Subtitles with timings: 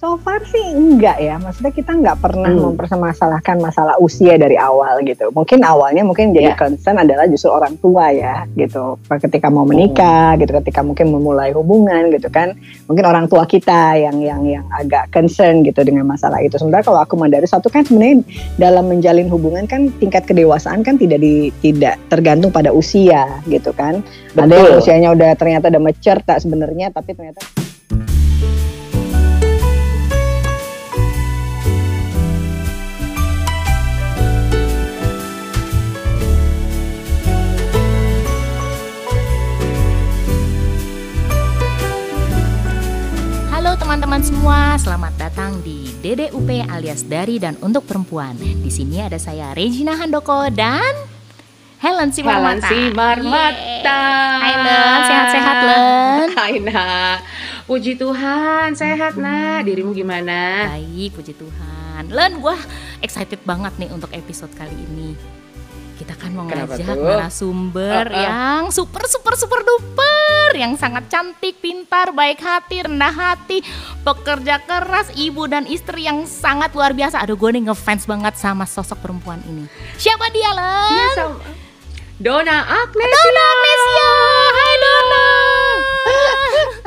[0.00, 2.72] So far sih enggak ya, maksudnya kita nggak pernah hmm.
[2.72, 5.28] mempermasalahkan masalah usia dari awal gitu.
[5.28, 6.56] Mungkin awalnya mungkin jadi yeah.
[6.56, 8.96] concern adalah justru orang tua ya gitu.
[9.04, 10.40] Ketika mau menikah hmm.
[10.40, 12.56] gitu, ketika mungkin memulai hubungan gitu kan,
[12.88, 16.56] mungkin orang tua kita yang yang yang agak concern gitu dengan masalah itu.
[16.56, 18.24] Sementara kalau aku dari satu kan sebenarnya
[18.56, 24.00] dalam menjalin hubungan kan tingkat kedewasaan kan tidak di tidak tergantung pada usia gitu kan.
[24.32, 24.48] Betul.
[24.48, 27.59] Ada yang usianya udah ternyata udah mature tak sebenarnya, tapi ternyata
[44.80, 48.32] selamat datang di DDUP alias Dari dan Untuk Perempuan.
[48.40, 50.96] Di sini ada saya Regina Handoko dan
[51.84, 52.64] Helen si Marmata.
[52.64, 54.00] Helen si Marmata.
[54.40, 56.26] Hai Len, sehat-sehat Len.
[56.40, 57.16] Hai nak.
[57.68, 59.68] Puji Tuhan, sehat nak.
[59.68, 60.72] Dirimu gimana?
[60.72, 62.08] Baik, puji Tuhan.
[62.08, 62.56] Len, gue
[63.04, 65.39] excited banget nih untuk episode kali ini
[66.00, 68.24] kita kan mau ngajak narasumber uh, uh.
[68.24, 73.60] yang super super super duper yang sangat cantik, pintar, baik hati, rendah hati,
[74.02, 77.22] pekerja keras, ibu dan istri yang sangat luar biasa.
[77.22, 79.68] Aduh gue nih ngefans banget sama sosok perempuan ini.
[79.94, 80.92] Siapa dia, Len?
[80.96, 81.08] Ya,
[82.20, 83.16] Dona Agnesia.
[83.16, 83.99] Dona Agnesia.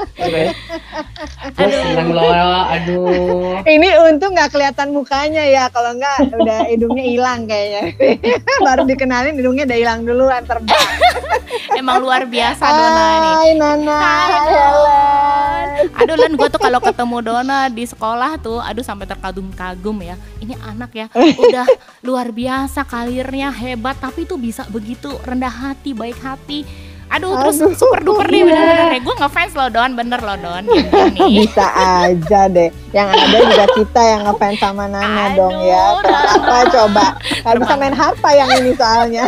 [1.59, 1.83] Aduh.
[1.83, 3.59] senang loh, aduh.
[3.67, 7.93] Ini untung nggak kelihatan mukanya ya, kalau nggak udah hidungnya hilang kayaknya.
[8.65, 10.87] Baru dikenalin hidungnya udah hilang dulu terbang.
[11.79, 13.29] Emang luar biasa Dona ini.
[13.29, 13.97] Hai Nana.
[13.99, 15.67] Hai Len.
[15.99, 20.15] Aduh Len, gue tuh kalau ketemu Dona di sekolah tuh, aduh sampai terkagum-kagum ya.
[20.39, 21.67] Ini anak ya, udah
[22.03, 26.65] luar biasa karirnya hebat, tapi tuh bisa begitu rendah hati, baik hati
[27.13, 30.63] Aduh, Aduh terus super duper nih bener-bener Gue ngefans lo Don, bener lo Don.
[31.37, 32.73] Bisa aja deh.
[32.89, 35.85] Yang ada juga kita yang ngefans sama Nana Aduh, dong ya.
[36.01, 37.05] Kenapa coba?
[37.21, 39.25] Gak bisa main harpa yang ini soalnya.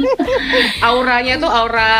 [0.88, 1.94] Auranya tuh aura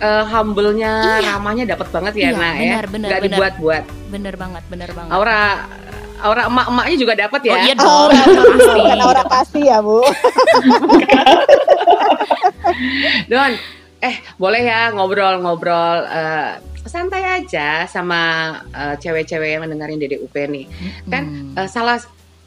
[0.00, 1.36] uh, humble-nya iya.
[1.36, 3.82] Ramahnya dapet banget ya iya, Nah bener, ya bener, Gak dibuat-buat.
[4.08, 5.12] Bener banget, bener banget.
[5.12, 5.68] Aura
[6.16, 7.52] aura emak-emaknya juga dapat ya.
[7.52, 8.08] Oh iya dong.
[8.08, 10.00] Oh, Bukan aura kasih ya, Bu.
[13.30, 13.52] Don,
[14.00, 20.66] eh boleh ya ngobrol-ngobrol uh, santai aja sama uh, cewek-cewek yang mendengarin DDUP nih.
[20.70, 21.10] Hmm.
[21.10, 21.24] Kan
[21.56, 21.98] uh, salah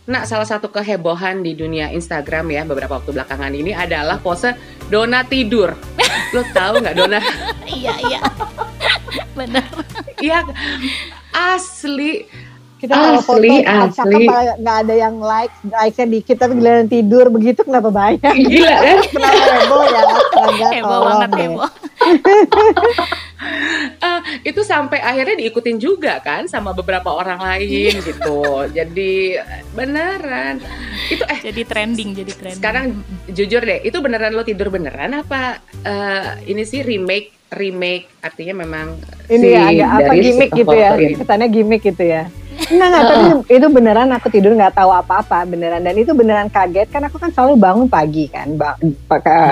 [0.10, 4.58] Nah, salah satu kehebohan di dunia Instagram ya beberapa waktu belakangan ini adalah pose
[4.90, 5.78] Dona tidur.
[6.34, 7.22] Lo tahu nggak Dona?
[7.70, 8.22] iya iya,
[9.38, 9.70] benar.
[10.18, 10.42] Iya
[11.30, 12.26] asli
[12.80, 14.24] kita kalau foto asli.
[14.64, 18.24] nggak ada yang like, like-nya dikit tapi giliran tidur begitu kenapa banyak?
[18.24, 18.98] Gila kan?
[19.14, 20.02] kenapa heboh ya?
[20.48, 21.70] Enggak, heboh banget heboh.
[24.00, 24.20] uh,
[24.50, 28.00] itu sampai akhirnya diikutin juga kan sama beberapa orang lain iya.
[28.00, 28.64] gitu.
[28.72, 29.36] Jadi
[29.76, 30.64] beneran
[31.12, 32.60] itu eh jadi trending jadi trending.
[32.64, 32.86] Sekarang
[33.28, 38.94] jujur deh, itu beneran lo tidur beneran apa uh, ini sih remake remake artinya memang
[39.26, 40.90] ini si ya agak apa gimmick gitu ya.
[40.96, 42.24] Kesannya gimmick gitu ya.
[42.68, 43.26] Enggak, enggak, tapi
[43.56, 45.80] itu beneran aku tidur nggak tahu apa-apa, beneran.
[45.80, 48.60] Dan itu beneran kaget, kan aku kan selalu bangun pagi kan,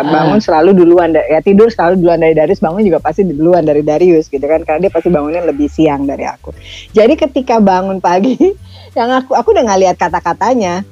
[0.04, 4.28] bangun selalu duluan, ya tidur selalu duluan dari Darius, bangun juga pasti duluan dari Darius
[4.28, 6.52] gitu kan, karena dia pasti bangunnya lebih siang dari aku.
[6.92, 8.36] Jadi ketika bangun pagi,
[8.98, 10.84] yang aku aku udah nggak lihat kata-katanya,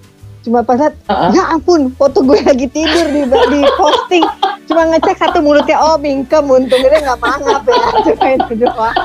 [0.45, 1.33] cuma pas saat uh-uh.
[1.33, 4.25] ya ampun foto gue lagi tidur di di posting.
[4.65, 7.85] Cuma ngecek satu mulutnya oh mingkem untung dia nggak mangap ya.
[8.09, 8.97] Cuma itu doang.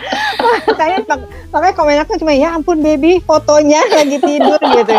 [0.68, 0.98] Makanya
[1.48, 4.98] makanya komen aku cuma ya ampun baby fotonya lagi tidur gitu.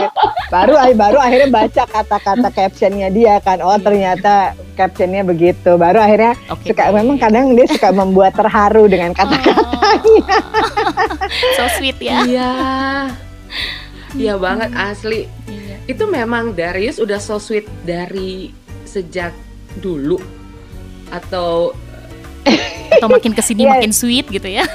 [0.49, 3.61] Baru baru akhirnya baca kata-kata captionnya dia kan.
[3.61, 5.77] Oh ternyata captionnya begitu.
[5.77, 10.37] Baru akhirnya okay, suka memang kadang dia suka membuat terharu dengan kata-katanya.
[11.57, 12.25] So sweet ya.
[12.25, 12.51] Iya.
[14.17, 15.29] Iya banget asli.
[15.85, 18.49] Itu memang Darius udah so sweet dari
[18.89, 19.33] sejak
[19.77, 20.17] dulu
[21.13, 21.73] atau
[22.89, 23.73] atau makin ke sini yeah.
[23.77, 24.65] makin sweet gitu ya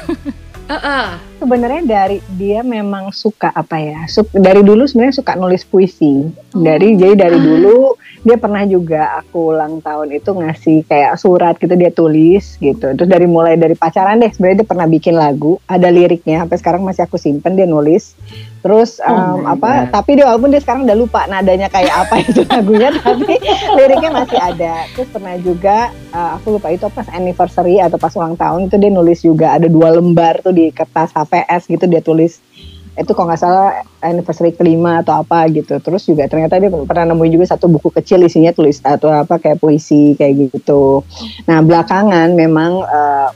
[0.65, 1.07] Uh -uh.
[1.45, 4.09] Sebenarnya dari dia memang suka apa ya?
[4.09, 6.25] Suk, dari dulu sebenarnya suka nulis puisi.
[6.57, 6.97] Dari oh.
[6.97, 11.93] jadi dari dulu dia pernah juga aku ulang tahun itu ngasih kayak surat gitu dia
[11.93, 12.97] tulis gitu.
[12.97, 16.81] Terus dari mulai dari pacaran deh sebenarnya dia pernah bikin lagu, ada liriknya sampai sekarang
[16.81, 18.17] masih aku simpen dia nulis.
[18.65, 19.85] Terus um, oh apa?
[19.85, 19.93] God.
[19.93, 23.37] Tapi dia walaupun dia sekarang udah lupa nadanya kayak apa itu lagunya, tapi
[23.77, 24.89] liriknya masih ada.
[24.97, 28.89] Terus pernah juga uh, aku lupa itu pas anniversary atau pas ulang tahun itu dia
[28.89, 32.41] nulis juga ada dua lembar tuh di kertas HVS gitu dia tulis
[32.95, 37.33] itu kalau nggak salah anniversary kelima atau apa gitu terus juga ternyata dia pernah nemuin
[37.35, 41.03] juga satu buku kecil isinya tulis atau apa kayak puisi kayak gitu
[41.51, 43.29] nah belakangan memang uh,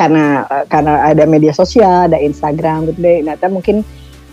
[0.00, 3.84] karena uh, karena ada media sosial ada Instagram gitu deh nah mungkin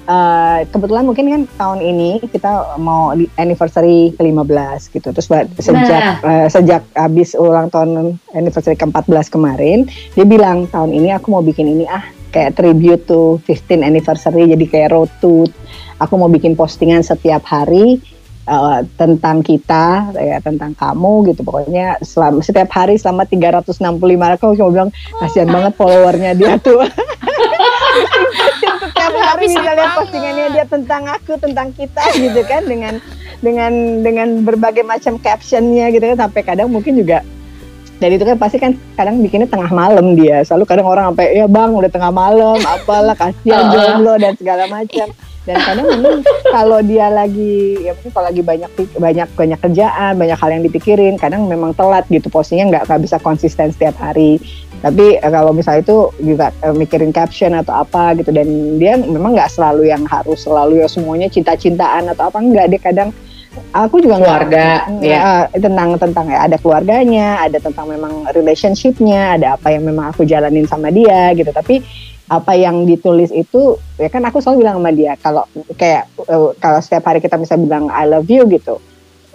[0.06, 5.10] uh, kebetulan mungkin kan tahun ini kita mau anniversary ke-15 gitu.
[5.14, 5.28] Terus
[5.60, 6.16] sejak nah.
[6.24, 11.70] uh, sejak habis ulang tahun anniversary ke-14 kemarin, dia bilang tahun ini aku mau bikin
[11.70, 12.06] ini ah
[12.36, 15.48] kayak tribute to 15 anniversary jadi kayak road to
[16.04, 18.04] aku mau bikin postingan setiap hari
[18.44, 24.56] uh, tentang kita ya tentang kamu gitu pokoknya selama setiap hari selama 365 hari aku
[24.60, 24.92] cuma bilang
[25.24, 26.84] kasihan banget followernya dia tuh
[29.06, 32.94] setiap hari bisa lihat postingannya dia tentang aku tentang kita gitu kan dengan
[33.40, 33.72] dengan
[34.02, 36.28] dengan berbagai macam captionnya gitu kan.
[36.28, 37.22] Sampai kadang mungkin juga
[37.96, 40.44] dan itu kan pasti kan kadang bikinnya tengah malam dia.
[40.44, 45.08] Selalu kadang orang sampai ya bang udah tengah malam apalah kasihan jomblo dan segala macam
[45.46, 50.38] dan kadang memang kalau dia lagi ya mungkin kalau lagi banyak banyak banyak kerjaan banyak
[50.42, 54.42] hal yang dipikirin kadang memang telat gitu postingnya nggak nggak bisa konsisten setiap hari.
[54.82, 59.38] Tapi eh, kalau misalnya itu juga eh, mikirin caption atau apa gitu dan dia memang
[59.38, 63.10] nggak selalu yang harus selalu ya semuanya cinta-cintaan atau apa enggak dia kadang
[63.76, 65.48] aku juga keluarga ya.
[65.50, 70.24] ya tentang tentang ya ada keluarganya ada tentang memang relationshipnya ada apa yang memang aku
[70.24, 71.84] jalanin sama dia gitu tapi
[72.26, 75.44] apa yang ditulis itu ya kan aku selalu bilang sama dia kalau
[75.78, 78.82] kayak uh, kalau setiap hari kita bisa bilang I love you gitu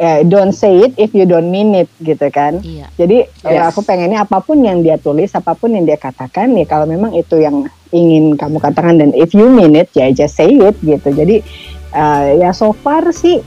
[0.00, 2.88] ya don't say it if you don't mean it gitu kan iya.
[2.96, 3.52] jadi yes.
[3.52, 6.88] ya aku pengennya apa pun yang dia tulis apa pun yang dia katakan ya kalau
[6.88, 10.75] memang itu yang ingin kamu katakan dan if you mean it ya just say it
[10.81, 11.44] gitu jadi
[11.93, 13.44] uh, ya so far sih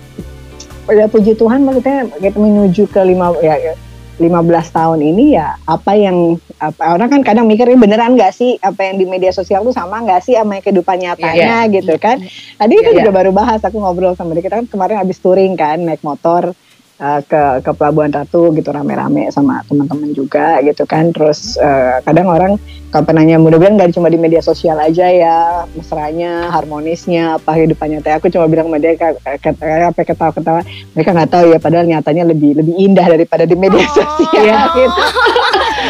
[0.91, 3.75] ya puji Tuhan maksudnya kita menuju ke lima ya
[4.21, 4.29] 15
[4.69, 8.85] tahun ini ya apa yang apa orang kan kadang mikir ini beneran nggak sih apa
[8.85, 11.73] yang di media sosial tuh sama nggak sih sama yang kehidupan nyatanya yeah, yeah.
[11.73, 12.21] gitu kan
[12.61, 13.17] tadi kita yeah, juga yeah.
[13.17, 16.53] baru bahas aku ngobrol sama dia kita kan kemarin habis touring kan naik motor
[16.99, 22.29] uh, ke ke Pelabuhan Ratu gitu rame-rame sama teman-teman juga gitu kan terus uh, kadang
[22.29, 22.59] orang
[22.93, 28.13] kalau penanya mudah-mudahan nggak cuma di media sosial aja ya mesranya harmonisnya apa kehidupannya teh
[28.13, 30.61] aku cuma bilang sama dia kayak apa ketawa-ketawa
[30.93, 33.89] mereka nggak tahu ya padahal nyatanya lebih lebih indah daripada di media oh.
[33.89, 34.59] sosial iya.
[34.77, 35.01] gitu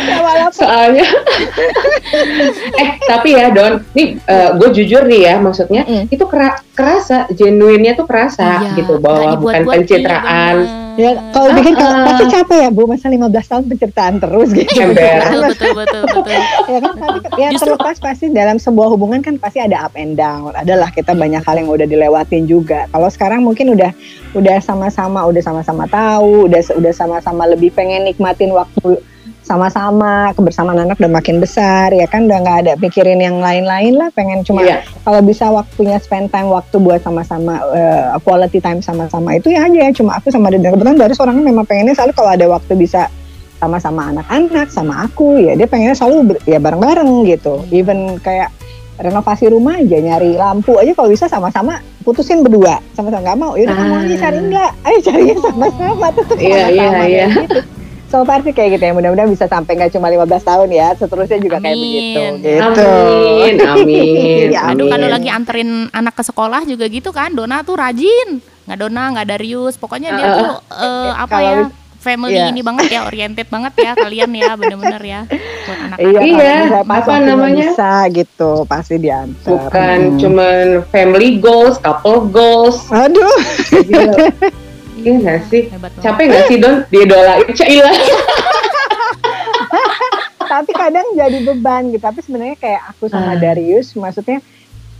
[0.39, 1.07] ya, soalnya
[2.81, 6.03] eh tapi ya Don nih uh, eh, gue jujur nih ya maksudnya mm.
[6.07, 11.55] itu kera kerasa genuinnya tuh kerasa iya, gitu bahwa bukan pencitraan iya Ya, kalau uh,
[11.57, 14.69] bikin uh, pasti capek ya Bu, masa 15 tahun penceritaan terus gitu.
[14.93, 16.39] betul, betul, betul, betul.
[16.69, 16.93] ya kan,
[17.39, 20.53] ya Justru, terlepas pasti dalam sebuah hubungan kan pasti ada up and down.
[20.53, 22.85] Adalah kita banyak hal yang udah dilewatin juga.
[22.93, 23.89] Kalau sekarang mungkin udah
[24.37, 29.01] udah sama-sama, udah sama-sama tahu, udah udah sama-sama lebih pengen nikmatin waktu
[29.43, 34.07] sama-sama kebersamaan anak udah makin besar ya kan udah nggak ada pikirin yang lain-lain lah
[34.15, 34.79] pengen cuma yeah.
[35.03, 39.79] kalau bisa waktunya spend time waktu buat sama-sama uh, quality time sama-sama itu ya aja
[39.83, 43.11] ya cuma aku sama dia kebetulan dari orangnya memang pengennya selalu kalau ada waktu bisa
[43.59, 48.47] sama-sama anak-anak sama aku ya dia pengennya selalu ya bareng-bareng gitu even kayak
[48.95, 53.67] renovasi rumah aja nyari lampu aja kalau bisa sama-sama putusin berdua sama-sama nggak mau ya
[53.67, 53.79] udah ah.
[53.83, 57.27] kamu aja cari enggak ayo carinya sama-sama tetap iya, iya, sama-sama iya, iya.
[57.43, 57.59] gitu
[58.13, 58.93] so far sih kayak gitu ya.
[58.93, 60.87] Mudah-mudahan bisa sampai nggak cuma 15 tahun ya.
[60.93, 61.65] Seterusnya juga amin.
[61.65, 62.21] kayak begitu.
[62.21, 62.61] Gitu.
[62.61, 67.81] Amin amin, ya, aduh kalau lagi anterin anak ke sekolah juga gitu kan Dona tuh
[67.81, 68.37] rajin.
[68.69, 69.75] Nggak Dona nggak Darius.
[69.81, 71.57] Pokoknya dia tuh uh, apa ya
[72.03, 72.51] family yeah.
[72.51, 75.21] ini banget ya oriented banget ya kalian ya bener-bener ya
[75.63, 77.71] buat anak-anak iya, iya apa namanya?
[77.71, 79.47] bisa gitu pasti diantar.
[79.47, 80.19] Bukan hmm.
[80.19, 82.91] cuman family goals couple goals.
[82.91, 83.31] Aduh
[85.03, 85.63] Iya gak sih?
[85.99, 87.91] Capek gak sih Don diidolain Caila?
[90.53, 92.03] tapi kadang jadi beban gitu.
[92.03, 93.39] Tapi sebenarnya kayak aku sama uh.
[93.41, 94.39] Darius, maksudnya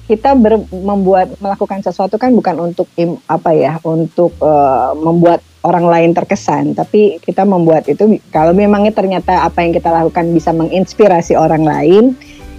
[0.03, 5.87] kita ber, membuat melakukan sesuatu kan bukan untuk im, apa ya, untuk uh, membuat orang
[5.87, 11.39] lain terkesan, tapi kita membuat itu kalau memangnya ternyata apa yang kita lakukan bisa menginspirasi
[11.39, 12.03] orang lain,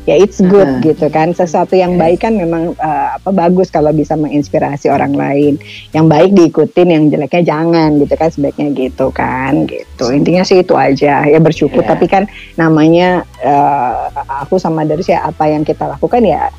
[0.05, 1.33] ya it's good uh, gitu kan.
[1.33, 5.55] Sesuatu yang baik kan memang uh, apa bagus kalau bisa menginspirasi orang lain.
[5.97, 10.05] Yang baik diikutin yang jeleknya jangan gitu kan sebaiknya gitu kan gitu.
[10.13, 11.25] Intinya sih itu aja.
[11.25, 11.83] Ya bersyukur.
[11.85, 11.91] Yeah.
[11.97, 14.13] tapi kan namanya uh,
[14.45, 16.53] aku sama dari sih apa yang kita lakukan ya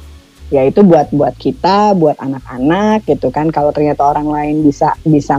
[0.53, 3.49] ya itu buat buat kita buat anak-anak gitu kan.
[3.53, 5.37] Kalau ternyata orang lain bisa bisa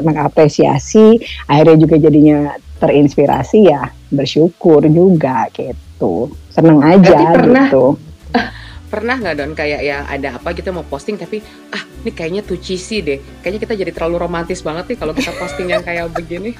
[0.00, 2.38] mengapresiasi akhirnya juga jadinya
[2.76, 7.84] terinspirasi ya bersyukur juga gitu seneng aja pernah, gitu.
[8.92, 11.44] pernah nggak don kayak yang ada apa kita mau posting tapi
[11.76, 13.18] ah ini kayaknya tuh cheesy deh.
[13.44, 16.56] Kayaknya kita jadi terlalu romantis banget nih kalau kita posting yang kayak begini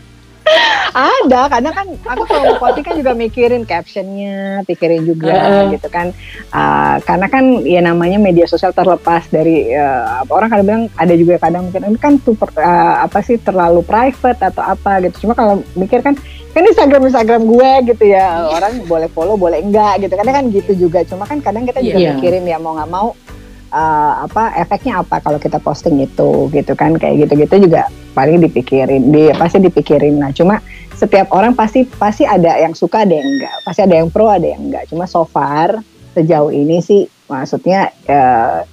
[0.96, 5.68] ada karena kan aku kalau mau posting kan juga mikirin captionnya pikirin juga uh.
[5.74, 6.14] gitu kan.
[6.54, 11.36] Uh, karena kan ya namanya media sosial terlepas dari uh, orang kadang bilang ada juga
[11.42, 15.26] kadang mungkin ini kan tuh uh, apa sih terlalu private atau apa gitu.
[15.26, 16.16] Cuma kalau mikir kan
[16.56, 18.26] kan Instagram Instagram gue gitu ya.
[18.56, 20.14] Orang boleh follow boleh enggak gitu.
[20.16, 21.04] Karena kan gitu juga.
[21.04, 22.14] Cuma kan kadang kita juga yeah.
[22.16, 23.12] mikirin ya mau nggak mau
[23.76, 26.97] uh, apa efeknya apa kalau kita posting itu gitu kan?
[26.97, 30.16] Kayak gitu-gitu juga paling dipikirin di pasti dipikirin.
[30.16, 30.64] Nah cuma
[30.97, 33.54] setiap orang pasti pasti ada yang suka ada yang enggak.
[33.68, 34.88] Pasti ada yang pro ada yang enggak.
[34.88, 35.76] Cuma so far
[36.16, 38.64] sejauh ini sih maksudnya uh,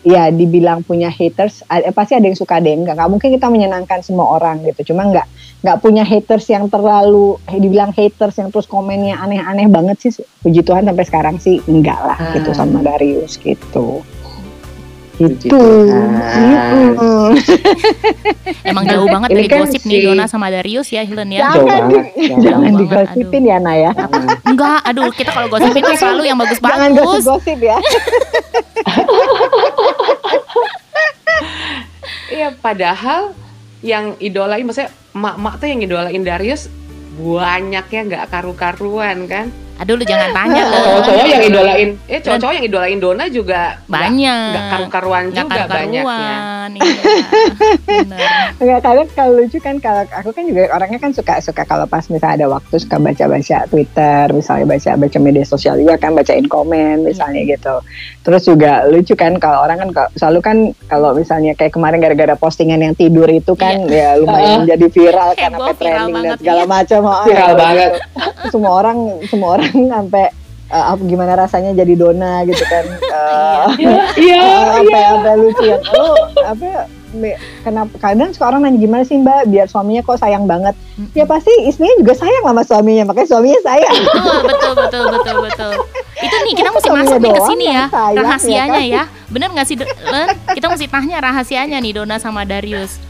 [0.00, 3.00] ya dibilang punya haters ada, pasti ada yang suka ada yang enggak.
[3.00, 4.92] Nggak mungkin kita menyenangkan semua orang gitu.
[4.92, 5.26] Cuma nggak
[5.64, 10.12] nggak punya haters yang terlalu dibilang haters yang terus komennya aneh-aneh banget sih.
[10.44, 12.32] Puji Tuhan sampai sekarang sih enggak lah hmm.
[12.36, 14.04] gitu sama Darius gitu
[15.20, 15.60] itu
[18.64, 19.88] emang jauh banget dari kan gosip si...
[19.92, 21.52] nih Dona sama Darius ya Helen ya.
[21.52, 21.98] Jangan, di,
[22.40, 23.92] jangan digosipin ya Naya.
[24.48, 26.72] Enggak aduh kita kalau gosip itu selalu yang bagus-bagus.
[26.72, 27.78] Jangan gosip-gosip ya.
[32.30, 33.34] Iya padahal
[33.82, 36.70] yang idolain maksudnya mak-mak tuh yang idolain Darius
[37.18, 41.00] banyak ya nggak karu-karuan kan Aduh lu jangan tanya loh.
[41.00, 44.52] Cowok-cowok yang idolain, eh cowok-cowok yang idolain Dona juga banyak.
[44.52, 46.36] Gak karu-karuan juga karu banyak ya.
[48.60, 48.76] Iya.
[48.84, 52.44] kadang kalau lucu kan kalau aku kan juga orangnya kan suka suka kalau pas misalnya
[52.44, 57.80] ada waktu suka baca-baca Twitter, misalnya baca-baca media sosial juga kan bacain komen misalnya gitu.
[58.20, 60.56] Terus juga lucu kan kalau orang kan selalu kan
[60.92, 64.12] kalau misalnya kayak kemarin gara-gara postingan yang tidur itu kan yeah.
[64.12, 66.68] ya lumayan uh, jadi viral kan apa trending dan segala iya.
[66.68, 67.00] macam.
[67.08, 67.90] Oh, viral banget.
[68.52, 70.26] Semua orang semua orang sampai
[70.70, 72.84] uh, gimana rasanya jadi dona gitu kan.
[73.10, 73.66] Uh,
[74.26, 74.40] iya.
[74.80, 75.00] Apa iya.
[75.18, 75.78] apa lucu ya.
[75.94, 76.86] Oh apa
[77.66, 79.50] kenapa kadang suka orang nanya gimana sih mbak?
[79.50, 80.78] Biar suaminya kok sayang banget.
[80.78, 81.18] Mm-hmm.
[81.18, 83.94] ya pasti istrinya juga sayang sama suaminya makanya suaminya sayang.
[83.98, 85.72] Betul betul betul betul betul.
[86.20, 88.82] Itu nih kita mesti masuk nih ke sini ya sayang, ya rahasianya ya, kan?
[88.94, 93.02] ya bener nggak sih Len kita mesti tanya rahasianya nih Dona sama Darius.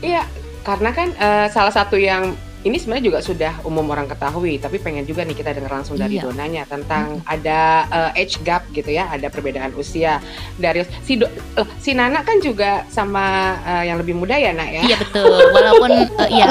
[0.00, 0.24] Iya
[0.64, 2.32] karena kan uh, salah satu yang
[2.64, 6.16] ini sebenarnya juga sudah umum orang ketahui, tapi pengen juga nih kita dengar langsung dari
[6.16, 6.24] iya.
[6.24, 7.28] donanya tentang hmm.
[7.28, 7.60] ada
[7.92, 10.16] uh, age gap gitu ya, ada perbedaan usia
[10.56, 14.68] dari si do, uh, si Nana kan juga sama uh, yang lebih muda ya, Nak
[14.72, 14.82] ya.
[14.88, 16.48] Iya betul, walaupun uh, iya.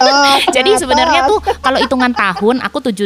[0.00, 3.04] Oh, Jadi sebenarnya tuh kalau hitungan tahun aku 78,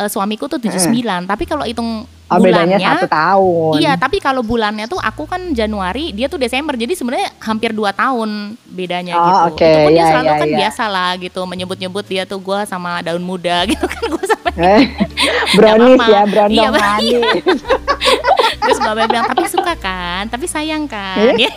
[0.00, 1.28] uh, suamiku tuh 79, hmm.
[1.28, 3.74] tapi kalau hitung Oh, bulannya satu tahun.
[3.78, 6.74] Iya, tapi kalau bulannya tuh aku kan Januari, dia tuh Desember.
[6.74, 9.38] Jadi sebenarnya hampir dua tahun bedanya oh, gitu.
[9.54, 9.70] Okay.
[9.70, 10.58] Itu pun ya, dia selalu ya, kan ya.
[10.58, 14.48] biasa lah gitu, menyebut-nyebut dia tuh gue sama daun muda gitu kan gue sama.
[14.54, 14.82] Eh,
[15.58, 16.68] brownies ya, brownies iya,
[17.02, 17.20] iya.
[18.64, 21.36] Terus Mbak bilang, tapi suka kan, tapi sayang kan.
[21.36, 21.52] Eh?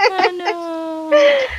[0.00, 0.57] Aduh.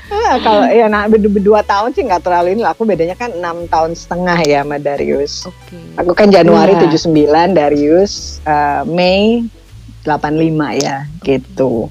[0.10, 3.94] Ah, kalau ya nah berdua tahun sih nggak terlalu ini aku bedanya kan enam tahun
[3.94, 5.46] setengah ya sama Darius.
[5.46, 5.82] Okay.
[6.02, 6.90] Aku kan Januari yeah.
[6.90, 9.46] 79, Darius uh, Mei
[10.06, 11.90] 85 ya gitu.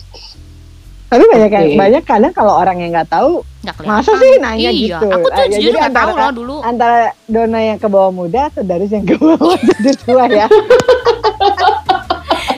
[1.09, 1.73] Tapi banyak okay.
[1.79, 4.99] banyak kadang kalau orang yang nggak tahu, gak masa sih nanya iya.
[5.01, 5.09] gitu.
[5.09, 6.57] Aku tuh uh, jadi antara, tahu loh dulu.
[6.61, 10.47] Antara Dona yang ke bawah muda atau Darius yang ke bawah jadi tua ya.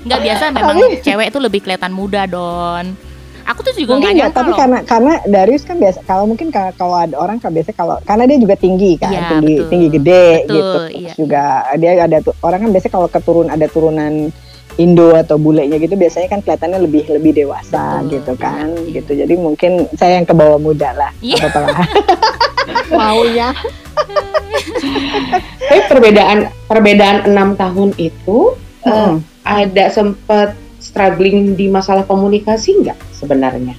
[0.01, 3.10] Nggak biasa memang cewek itu lebih kelihatan muda Don
[3.49, 4.59] Aku tuh juga mungkin ya, tapi loh.
[4.59, 8.39] karena karena Darius kan biasa kalau mungkin kalau ada orang kan biasa kalau karena dia
[8.39, 9.71] juga tinggi kan, ya, tinggi betul.
[9.71, 10.79] tinggi gede betul, gitu.
[11.01, 11.13] Iya.
[11.17, 11.45] juga
[11.81, 14.33] dia ada orang kan biasa kalau keturun ada turunan
[14.79, 19.03] Indo atau bulenya gitu biasanya kan kelihatannya lebih lebih dewasa Betul, gitu kan iya.
[19.03, 21.43] gitu jadi mungkin saya yang ke bawah muda lah iya.
[21.43, 21.85] apa lah
[22.97, 23.51] maunya
[25.69, 26.39] tapi perbedaan
[26.71, 28.55] perbedaan enam tahun itu
[28.87, 28.89] hmm.
[28.89, 29.13] uh,
[29.45, 33.77] ada sempat struggling di masalah komunikasi nggak sebenarnya?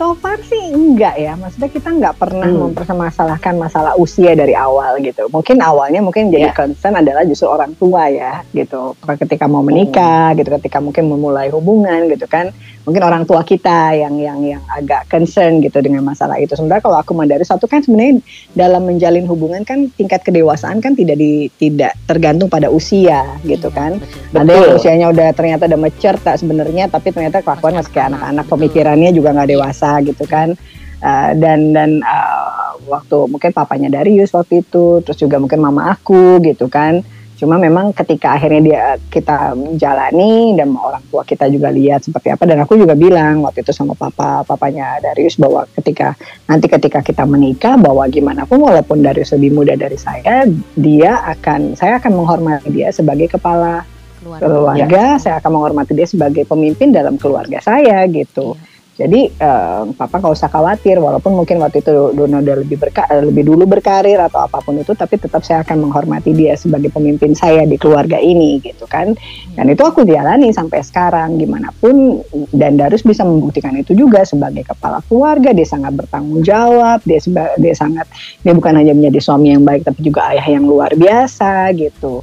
[0.00, 2.72] So far sih enggak ya, maksudnya kita nggak pernah hmm.
[2.72, 5.28] mempermasalahkan masalah usia dari awal gitu.
[5.28, 6.56] Mungkin awalnya mungkin jadi yeah.
[6.56, 8.96] concern adalah justru orang tua ya gitu.
[8.96, 10.40] Ketika mau menikah hmm.
[10.40, 12.48] gitu, ketika mungkin memulai hubungan gitu kan,
[12.88, 16.56] mungkin orang tua kita yang yang yang agak concern gitu dengan masalah itu.
[16.56, 18.24] Sebenarnya kalau aku dari satu kan sebenarnya
[18.56, 23.76] dalam menjalin hubungan kan tingkat kedewasaan kan tidak di tidak tergantung pada usia gitu iya,
[23.76, 24.00] kan.
[24.32, 24.48] Betul.
[24.48, 28.46] Ada yang usianya udah ternyata udah mature tak sebenarnya tapi ternyata kelakuan masih kayak anak-anak
[28.48, 30.54] pemikirannya juga nggak dewasa gitu kan.
[31.00, 36.44] Uh, dan dan uh, waktu mungkin papanya Darius waktu itu terus juga mungkin mama aku
[36.44, 37.00] gitu kan
[37.40, 42.44] Cuma memang ketika akhirnya dia kita jalani dan orang tua kita juga lihat seperti apa
[42.44, 47.24] dan aku juga bilang waktu itu sama papa papanya Darius bahwa ketika nanti ketika kita
[47.24, 50.44] menikah bahwa gimana pun walaupun Darius lebih muda dari saya
[50.76, 53.88] dia akan saya akan menghormati dia sebagai kepala
[54.20, 55.16] keluarga, keluarga ya.
[55.16, 58.52] saya akan menghormati dia sebagai pemimpin dalam keluarga saya gitu.
[58.52, 58.69] Ya
[59.00, 63.24] jadi um, papa nggak usah khawatir, walaupun mungkin waktu itu Dono udah lebih berka eh,
[63.24, 67.32] lebih dulu berkarir atau apa pun itu, tapi tetap saya akan menghormati dia sebagai pemimpin
[67.32, 69.16] saya di keluarga ini, gitu kan.
[69.56, 72.20] Dan itu aku jalani sampai sekarang, gimana pun.
[72.52, 77.24] Dan Darus bisa membuktikan itu juga sebagai kepala keluarga, dia sangat bertanggung jawab, dia
[77.56, 78.04] dia sangat
[78.44, 82.20] dia bukan hanya menjadi suami yang baik, tapi juga ayah yang luar biasa, gitu.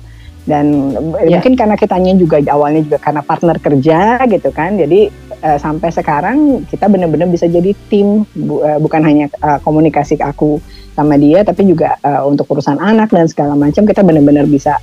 [0.47, 1.27] dan yeah.
[1.27, 5.11] mungkin karena kitanya juga awalnya juga karena partner kerja gitu kan jadi
[5.43, 10.61] uh, sampai sekarang kita benar-benar bisa jadi tim bu, uh, bukan hanya uh, komunikasi aku
[10.97, 14.77] sama dia tapi juga uh, untuk urusan anak dan segala macam kita benar-benar bisa.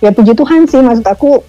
[0.00, 1.42] Ya puji Tuhan sih maksud aku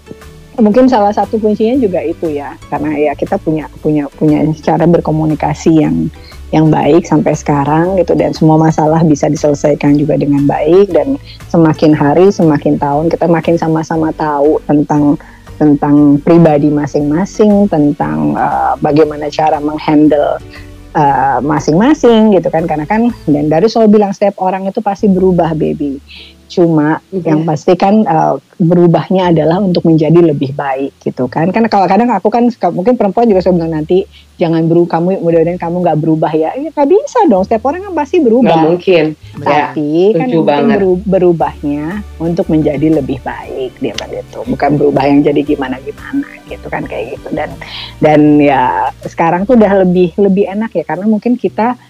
[0.60, 2.58] mungkin salah satu kuncinya juga itu ya.
[2.68, 6.12] Karena ya kita punya punya punya cara berkomunikasi yang
[6.52, 11.16] yang baik sampai sekarang gitu dan semua masalah bisa diselesaikan juga dengan baik dan
[11.48, 15.16] semakin hari semakin tahun kita makin sama-sama tahu tentang
[15.56, 20.40] tentang pribadi masing-masing tentang uh, bagaimana cara menghandle
[20.96, 22.64] uh, masing-masing gitu kan.
[22.68, 25.98] Karena kan dan dari selalu bilang setiap orang itu pasti berubah baby
[26.52, 27.32] Cuma yeah.
[27.32, 31.48] yang pasti kan uh, berubahnya adalah untuk menjadi lebih baik gitu kan.
[31.48, 34.04] Karena kalau kadang aku kan mungkin perempuan juga bilang nanti
[34.36, 36.52] jangan berubah kamu mudah-mudahan kamu nggak berubah ya.
[36.60, 37.48] Ya nggak bisa dong.
[37.48, 38.52] Setiap orang kan pasti berubah.
[38.52, 39.04] Gak mungkin.
[39.40, 41.84] Tapi ya, kan mungkin berubahnya
[42.20, 44.40] untuk menjadi lebih baik dia kan itu.
[44.44, 47.32] Bukan berubah yang jadi gimana-gimana gitu kan kayak gitu.
[47.32, 47.48] Dan
[48.04, 51.80] dan ya sekarang tuh udah lebih lebih enak ya karena mungkin kita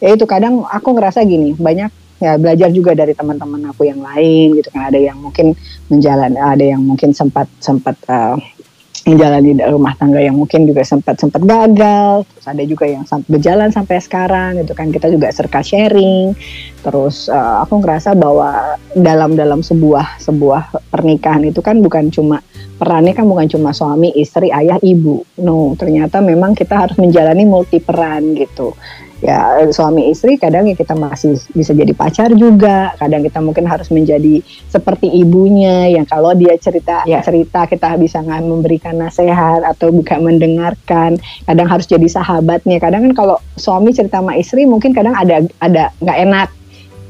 [0.00, 4.60] ya itu kadang aku ngerasa gini banyak ya belajar juga dari teman-teman aku yang lain
[4.60, 4.92] gitu kan.
[4.92, 5.56] Ada yang mungkin
[5.88, 8.36] menjalani ada yang mungkin sempat sempat uh,
[9.08, 12.28] menjalani rumah tangga yang mungkin juga sempat sempat gagal.
[12.28, 14.92] Terus ada juga yang berjalan sampai sekarang gitu kan.
[14.92, 16.36] Kita juga serka sharing.
[16.84, 22.44] Terus uh, aku ngerasa bahwa dalam dalam sebuah sebuah pernikahan itu kan bukan cuma
[22.76, 25.24] perannya kan bukan cuma suami istri ayah ibu.
[25.40, 28.76] No ternyata memang kita harus menjalani multi peran gitu
[29.20, 32.92] ya suami istri kadang ya kita masih bisa jadi pacar juga.
[32.96, 37.20] Kadang kita mungkin harus menjadi seperti ibunya yang kalau dia cerita ya.
[37.20, 42.80] cerita kita bisa nggak memberikan nasihat atau bukan mendengarkan kadang harus jadi sahabatnya.
[42.80, 46.48] Kadang kan kalau suami cerita sama istri mungkin kadang ada ada nggak enak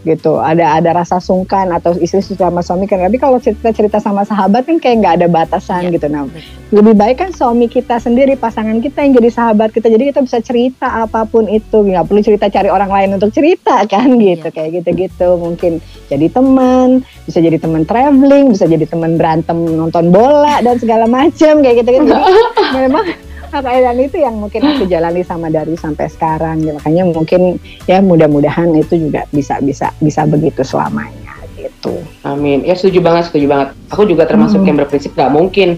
[0.07, 0.41] gitu.
[0.41, 3.01] Ada ada rasa sungkan atau istri sama suami kan.
[3.01, 6.27] Tapi kalau cerita cerita sama sahabat kan kayak nggak ada batasan ya, gitu nah
[6.71, 9.91] lebih baik kan suami kita sendiri pasangan kita yang jadi sahabat kita.
[9.91, 11.83] Jadi kita bisa cerita apa pun itu.
[11.83, 14.47] Nggak perlu cerita cari orang lain untuk cerita kan gitu.
[14.47, 14.53] Ya.
[14.55, 15.73] kayak gitu gitu mungkin
[16.11, 21.63] jadi teman bisa jadi teman traveling bisa jadi teman berantem nonton bola dan segala macam
[21.63, 22.15] kayak gitu gitu
[22.77, 26.63] memang dan itu yang mungkin aku jalani sama dari sampai sekarang.
[26.63, 27.59] Ya, makanya mungkin
[27.91, 31.99] ya mudah-mudahan itu juga bisa bisa bisa begitu selamanya gitu.
[32.23, 32.63] Amin.
[32.63, 33.69] Ya setuju banget setuju banget.
[33.91, 34.69] Aku juga termasuk hmm.
[34.71, 35.77] yang berprinsip gak mungkin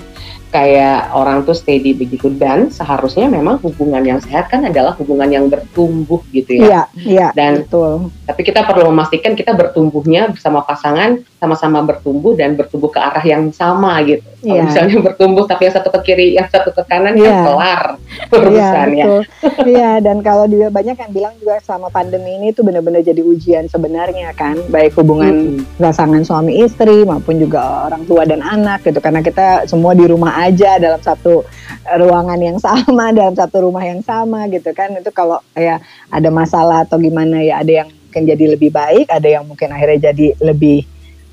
[0.52, 5.48] kayak orang tuh steady begitu dan seharusnya memang hubungan yang sehat kan adalah hubungan yang
[5.48, 6.62] bertumbuh gitu ya.
[6.62, 7.28] Iya, iya.
[7.32, 8.12] Dan betul.
[8.28, 13.48] Tapi kita perlu memastikan kita bertumbuhnya bersama pasangan sama-sama bertumbuh dan bertumbuh ke arah yang
[13.50, 14.22] sama gitu.
[14.22, 14.62] Kalau iya.
[14.62, 17.84] misalnya bertumbuh tapi yang satu ke kiri, yang satu ke kanan ya kelar
[18.30, 19.04] urusannya.
[19.06, 19.18] Iya,
[19.66, 23.66] iya, dan kalau dia banyak yang bilang juga sama pandemi ini tuh benar-benar jadi ujian
[23.66, 25.80] sebenarnya kan, baik hubungan hmm.
[25.80, 30.41] pasangan suami istri maupun juga orang tua dan anak gitu karena kita semua di rumah
[30.48, 31.46] aja dalam satu
[31.86, 34.94] ruangan yang sama dalam satu rumah yang sama gitu kan.
[34.98, 35.78] Itu kalau ya
[36.10, 40.12] ada masalah atau gimana ya ada yang mungkin jadi lebih baik ada yang mungkin akhirnya
[40.12, 40.84] jadi lebih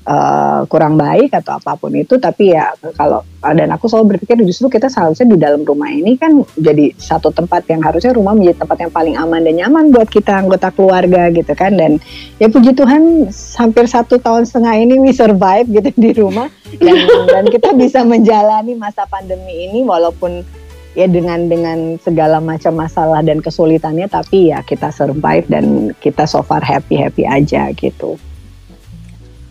[0.08, 2.16] uh, kurang baik atau apa pun itu.
[2.16, 6.44] Tapi ya kalau dan aku selalu berpikir justru kita seharusnya di dalam rumah ini kan
[6.56, 10.44] jadi satu tempat yang harusnya rumah menjadi tempat yang paling aman dan nyaman buat kita
[10.44, 11.76] anggota keluarga gitu kan.
[11.76, 12.00] Dan
[12.40, 13.28] ya puji Tuhan
[13.60, 18.78] hampir satu tahun setengah ini we survive gitu di rumah dan, dan kita bisa menjalani
[18.78, 20.46] masa pandemi ini walaupun
[20.94, 26.42] ya dengan dengan segala macam masalah dan kesulitannya tapi ya kita survive dan kita so
[26.42, 28.18] far happy happy aja gitu.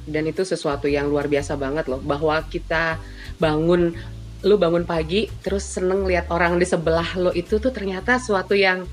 [0.10, 2.98] Dan itu sesuatu yang luar biasa banget loh bahwa kita
[3.38, 3.94] bangun
[4.40, 8.88] lu bangun pagi terus seneng lihat orang di sebelah lo itu tuh ternyata suatu yang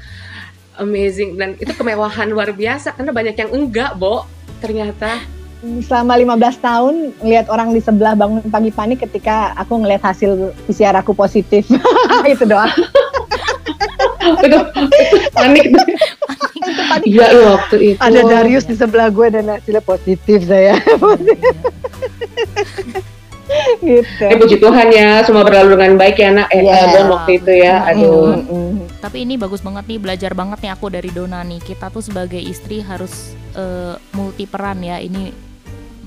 [0.79, 1.35] amazing.
[1.35, 4.29] Dan itu kemewahan luar biasa karena banyak yang enggak bo.
[4.61, 10.53] Ternyata selama 15 tahun lihat orang di sebelah bangun pagi panik ketika aku ngelihat hasil
[10.69, 11.67] PCR aku positif.
[12.33, 12.73] Itu doang.
[14.43, 14.59] Itu
[15.33, 15.71] panik
[16.77, 17.09] itu panik.
[17.09, 17.99] Iya waktu itu.
[18.03, 20.77] Ada Darius di sebelah gue dan hasilnya positif saya
[23.81, 24.25] gitu.
[24.27, 26.49] Eh puji Tuhan ya, semua berlalu dengan baik ya nak.
[26.51, 26.93] Eh yeah.
[26.93, 28.37] Don waktu itu ya, aduh.
[28.37, 28.71] Mm -hmm.
[29.01, 31.63] Tapi ini bagus banget nih, belajar banget nih aku dari Dona nih.
[31.63, 34.99] Kita tuh sebagai istri harus uh, multi peran ya.
[34.99, 35.31] Ini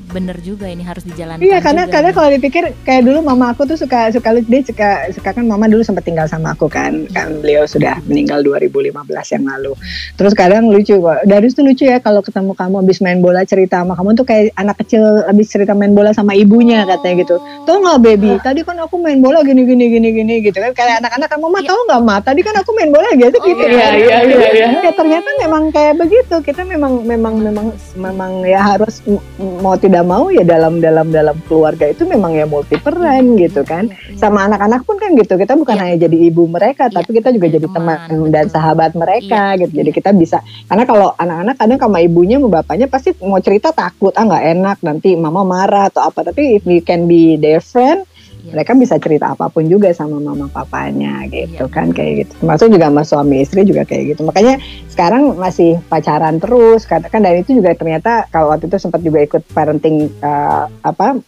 [0.10, 1.46] bener juga ini harus dijalankan.
[1.46, 4.90] Iya karena juga karena kalau dipikir kayak dulu mama aku tuh suka suka dia suka
[5.14, 9.44] suka kan mama dulu sempat tinggal sama aku kan kan beliau sudah meninggal 2015 yang
[9.46, 9.72] lalu.
[10.18, 11.20] Terus kadang lucu kok.
[11.30, 14.52] Dari itu lucu ya kalau ketemu kamu habis main bola cerita sama kamu tuh kayak
[14.58, 16.90] anak kecil habis cerita main bola sama ibunya oh.
[16.90, 17.36] katanya gitu.
[17.70, 18.32] Tuh nggak baby?
[18.42, 21.62] Tadi kan aku main bola gini gini gini gini gitu kan kayak anak-anak kan mama
[21.62, 21.70] ya.
[21.70, 22.16] tahu nggak ma?
[22.20, 23.62] Tadi kan aku main bola gitu oh, gitu.
[23.62, 24.50] Iya iya iya.
[24.58, 24.68] iya.
[24.90, 26.36] Ya ternyata memang kayak begitu.
[26.42, 29.02] Kita memang memang memang memang ya harus
[29.38, 33.68] mau tidak tidak mau ya dalam dalam dalam keluarga itu memang ya multi peran gitu
[33.68, 33.92] kan.
[33.92, 34.16] Iya.
[34.16, 35.36] Sama anak-anak pun kan gitu.
[35.36, 35.84] Kita bukan iya.
[35.84, 39.84] hanya jadi ibu mereka, iya, tapi kita juga jadi teman, dan sahabat mereka iya, gitu.
[39.84, 40.40] Jadi kita bisa
[40.72, 44.78] karena kalau anak-anak kadang sama ibunya sama bapaknya pasti mau cerita takut ah nggak enak
[44.88, 46.32] nanti mama marah atau apa.
[46.32, 48.08] Tapi if we can be their friend
[48.40, 48.56] Iya.
[48.56, 51.76] mereka bisa cerita apa pun juga sama mama papanya gitu iya.
[51.76, 54.56] kan kayak gitu termasuk juga sama suami istri juga kayak gitu makanya
[54.88, 59.44] sekarang masih pacaran terus katakan dan itu juga ternyata kalau waktu itu sempat juga ikut
[59.52, 61.20] parenting uh, apa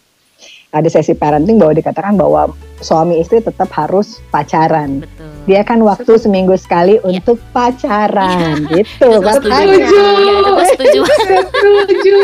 [0.72, 2.48] ada sesi parenting bahwa dikatakan bahwa
[2.80, 5.04] suami istri tetap harus pacaran.
[5.04, 5.28] Betul.
[5.44, 7.04] Dia kan waktu seminggu sekali ya.
[7.04, 8.80] untuk pacaran ya.
[8.80, 9.20] gitu.
[9.20, 9.68] Itu setuju.
[9.92, 11.00] Ya, itu setuju.
[11.04, 12.16] setuju.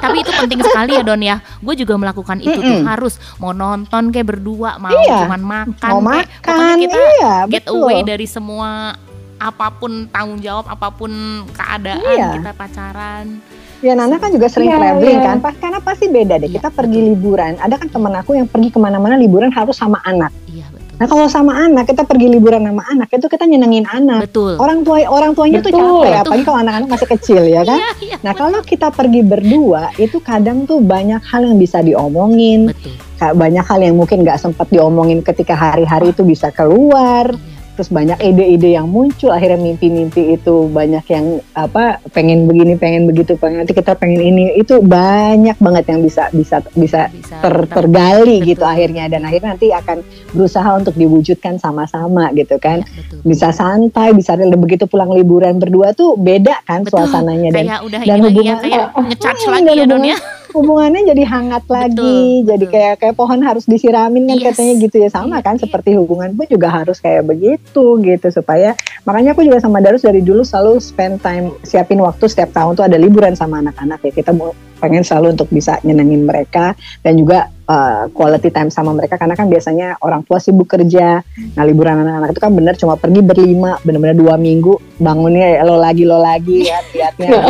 [0.00, 1.36] Tapi itu penting sekali ya Don ya.
[1.60, 2.70] Gue juga melakukan itu mm -mm.
[2.72, 5.28] tuh harus mau nonton kayak berdua, mau iya.
[5.28, 7.84] cuman makan, mau kayak, makan, pokoknya kita iya, get betul.
[7.84, 8.96] away dari semua
[9.40, 11.12] apa pun tanggung jawab, apa pun
[11.56, 12.28] keadaan iya.
[12.36, 13.40] kita pacaran
[13.80, 15.24] Ya Nana kan juga sering yeah, traveling yeah.
[15.24, 16.52] kan, pas karena pasti beda deh.
[16.52, 20.28] Kita pergi liburan, ada kan temen aku yang pergi ke mana-mana liburan harus sama anak.
[20.44, 20.79] Iya betul.
[21.00, 24.28] Nah kalau sama anak, kita pergi liburan sama anak, itu kita nyenengin anak.
[24.28, 24.60] Betul.
[24.60, 25.72] Orang tua orang tuanya betul.
[25.72, 26.20] tuh capek, betul.
[26.20, 27.80] apalagi kalau anak-anak masih kecil ya kan.
[27.80, 32.76] yeah, yeah, nah kalau kita pergi berdua, itu kadang tuh banyak hal yang bisa diomongin.
[32.76, 32.92] Betul.
[33.20, 37.32] Banyak hal yang mungkin nggak sempat diomongin ketika hari-hari itu bisa keluar.
[37.32, 43.06] Yeah terus banyak ide-ide yang muncul akhirnya mimpi-mimpi itu banyak yang apa pengen begini pengen
[43.06, 47.54] begitu pengen nanti kita pengen ini itu banyak banget yang bisa bisa bisa, bisa ter,
[47.70, 48.50] tergali betul.
[48.54, 50.02] gitu akhirnya dan akhirnya nanti akan
[50.34, 53.18] berusaha untuk diwujudkan sama-sama gitu kan ya, betul.
[53.24, 57.00] bisa santai bisa begitu pulang liburan berdua tuh beda kan betul.
[57.00, 60.18] suasananya dan kayak udah dan hubungan ya, kayak oh, ngecharge oh, lagi ya Don ya
[60.52, 62.74] hubungannya jadi hangat lagi betul, jadi betul.
[62.74, 64.46] kayak kayak pohon harus disiramin kan yes.
[64.52, 65.62] katanya gitu ya sama kan iya.
[65.66, 68.74] seperti hubungan pun juga harus kayak begitu gitu supaya
[69.06, 72.84] makanya aku juga sama Darus dari dulu selalu spend time siapin waktu setiap tahun tuh
[72.86, 76.72] ada liburan sama anak-anak ya kita mau pengen selalu untuk bisa nyenengin mereka
[77.04, 81.22] dan juga uh, quality time sama mereka karena kan biasanya orang tua sibuk kerja.
[81.54, 85.80] Nah liburan anak-anak itu kan bener cuma pergi berlima, bener-bener dua minggu bangunnya ya lo
[85.80, 87.40] lagi lo lagi ya lihatnya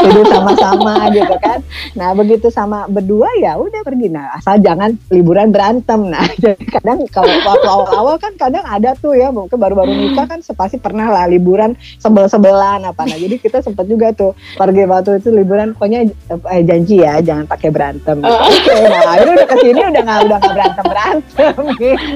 [0.00, 1.60] tidur sama-sama gitu kan.
[1.98, 4.08] Nah begitu sama berdua ya udah pergi.
[4.08, 6.08] Nah asal jangan liburan berantem.
[6.08, 10.40] Nah jadi kadang kalau waktu awal-awal kan kadang ada tuh ya mungkin baru-baru nikah kan
[10.56, 13.02] pasti pernah lah liburan sebel-sebelan apa.
[13.04, 16.08] Nah jadi kita sempat juga tuh pergi waktu itu liburan pokoknya
[16.54, 18.22] eh, janji ya jangan pakai berantem.
[18.22, 18.36] Oh.
[18.36, 22.12] Oke, okay, nah ini udah ke sini udah nggak udah nggak berantem berantem gitu.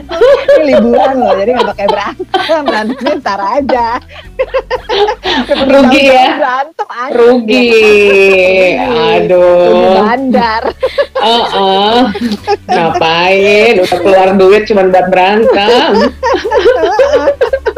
[0.60, 3.86] Ini liburan loh, jadi nggak pakai berantem, berantemnya ntar aja.
[5.64, 6.26] Rugi ya.
[6.36, 7.12] Berantem aja.
[7.16, 7.68] Rugi.
[8.76, 9.72] Aduh.
[9.72, 10.62] Udah bandar.
[11.20, 12.00] Oh, oh.
[12.68, 13.72] Ngapain?
[13.80, 15.90] Udah keluar duit cuma buat berantem.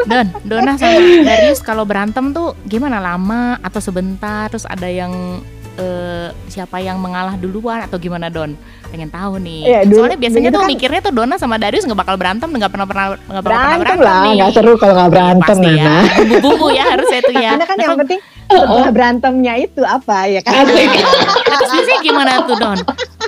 [0.03, 5.39] Don, Dona sama Darius kalau berantem tuh gimana lama atau sebentar terus ada yang
[5.79, 8.51] uh, siapa yang mengalah duluan atau gimana Don?
[8.93, 9.61] Pengen tahu nih.
[9.65, 12.69] Ya, dulu, Soalnya biasanya tuh kan, mikirnya tuh Dona sama Darius nggak bakal berantem, nggak
[12.69, 15.95] pernah pernah nggak pernah berantem, berantem lah, nggak seru kalau nggak berantem ya, ya.
[16.21, 17.51] Bumbu-bumbu ya harusnya itu ya.
[17.57, 18.19] Karena kan nah, yang penting
[18.53, 20.53] setelah berantemnya itu apa ya kan?
[20.69, 22.79] Terus biasanya gimana tuh Don?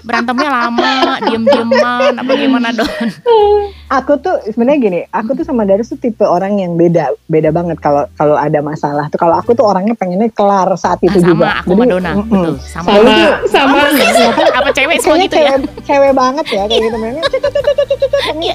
[0.06, 3.06] Berantemnya lama, diem-dieman, apa gimana Don?
[3.96, 7.80] Aku tuh sebenarnya gini, aku tuh sama Darius tuh tipe orang yang beda, beda banget
[7.80, 9.16] kalau kalau ada masalah tuh.
[9.16, 11.48] Kalau aku tuh orangnya pengennya kelar saat itu sama, juga.
[11.64, 12.54] Aku sama Dona, mm, betul.
[12.60, 13.14] Sama, sama,
[13.48, 13.82] sama.
[13.88, 14.46] sama.
[14.60, 15.56] apa cewek semua gitu ya?
[15.88, 16.98] Cewek banget ya kayak gitu.
[17.00, 17.24] Memang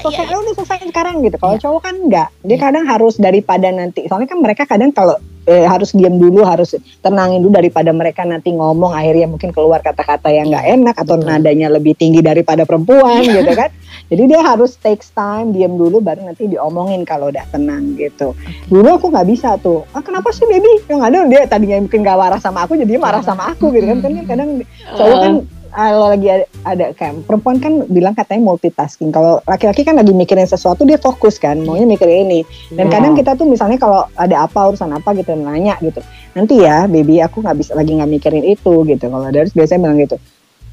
[0.01, 1.37] selesai, udah selesai sekarang gitu.
[1.41, 1.63] Kalau iya.
[1.63, 2.57] cowok kan enggak, dia iya.
[2.61, 4.05] kadang harus daripada nanti.
[4.05, 5.15] Soalnya kan mereka kadang kalau
[5.47, 10.29] eh, harus diam dulu, harus tenangin dulu daripada mereka nanti ngomong akhirnya mungkin keluar kata-kata
[10.29, 11.27] yang nggak enak atau Betul.
[11.27, 13.41] nadanya lebih tinggi daripada perempuan iya.
[13.41, 13.69] gitu kan.
[14.11, 18.33] Jadi dia harus takes time, diam dulu baru nanti diomongin kalau udah tenang gitu.
[18.35, 18.67] Okay.
[18.67, 19.87] Dulu aku nggak bisa tuh.
[19.95, 20.83] Ah kenapa sih baby?
[20.91, 23.97] Yang ada dia tadinya mungkin gak marah sama aku jadi marah sama aku gitu kan.
[24.03, 24.49] Kan kadang
[24.95, 25.33] cowok kan
[25.71, 29.09] kalau lagi ada, ada kayak perempuan kan bilang katanya multitasking.
[29.15, 32.43] Kalau laki-laki kan lagi mikirin sesuatu dia fokus kan, maunya mikirin ini.
[32.75, 32.93] Dan yeah.
[32.99, 36.03] kadang kita tuh misalnya kalau ada apa urusan apa gitu nanya gitu.
[36.35, 39.05] Nanti ya, baby aku nggak bisa lagi nggak mikirin itu gitu.
[39.07, 40.19] Kalau dari biasanya bilang gitu.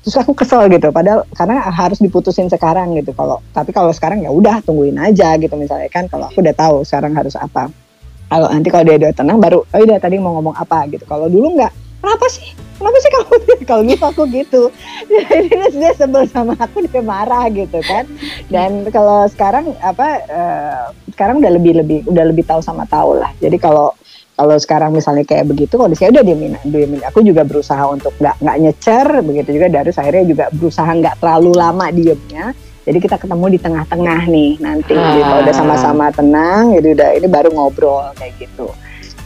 [0.05, 3.11] Terus aku kesel gitu, padahal karena harus diputusin sekarang gitu.
[3.13, 6.07] Kalau tapi kalau sekarang ya udah tungguin aja gitu misalnya kan.
[6.07, 7.69] Kalau aku udah tahu sekarang harus apa.
[8.29, 11.05] Kalau nanti kalau dia udah tenang baru, oh udah tadi mau ngomong apa gitu.
[11.09, 11.73] Kalau dulu nggak,
[12.05, 12.69] kenapa sih?
[12.79, 13.35] kenapa sih kamu
[13.69, 14.63] kalau gitu aku gitu
[15.11, 18.07] jadi dia sebel sama aku dia marah gitu kan
[18.49, 23.35] dan kalau sekarang apa uh, sekarang udah lebih lebih udah lebih tahu sama tahu lah
[23.43, 23.93] jadi kalau
[24.39, 28.39] kalau sekarang misalnya kayak begitu kalau saya udah diemin diemin aku juga berusaha untuk nggak
[28.39, 29.67] nggak nyecer begitu juga.
[29.67, 32.55] Dari akhirnya juga berusaha nggak terlalu lama diemnya
[32.89, 35.13] jadi kita ketemu di tengah-tengah nih nanti ah.
[35.13, 35.33] gitu.
[35.45, 38.73] Udah sama-sama tenang jadi udah ini baru ngobrol kayak gitu.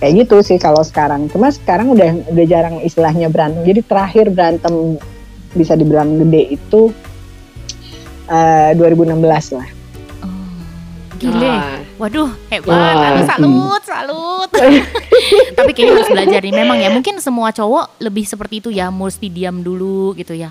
[0.03, 1.31] Kayak gitu sih kalau sekarang.
[1.31, 3.63] Cuma sekarang udah udah jarang istilahnya berantem.
[3.63, 4.99] Jadi terakhir berantem
[5.55, 6.91] bisa dibilang gede itu
[8.27, 9.15] uh, 2016
[9.55, 9.69] lah.
[11.23, 11.55] Gile.
[11.55, 11.79] Ah.
[12.03, 12.99] Waduh, hebat.
[12.99, 14.51] Aduh, salut, salut.
[15.59, 16.51] Tapi kayaknya harus belajar nih.
[16.51, 20.51] Memang ya, mungkin semua cowok lebih seperti itu ya, mesti diam dulu gitu ya.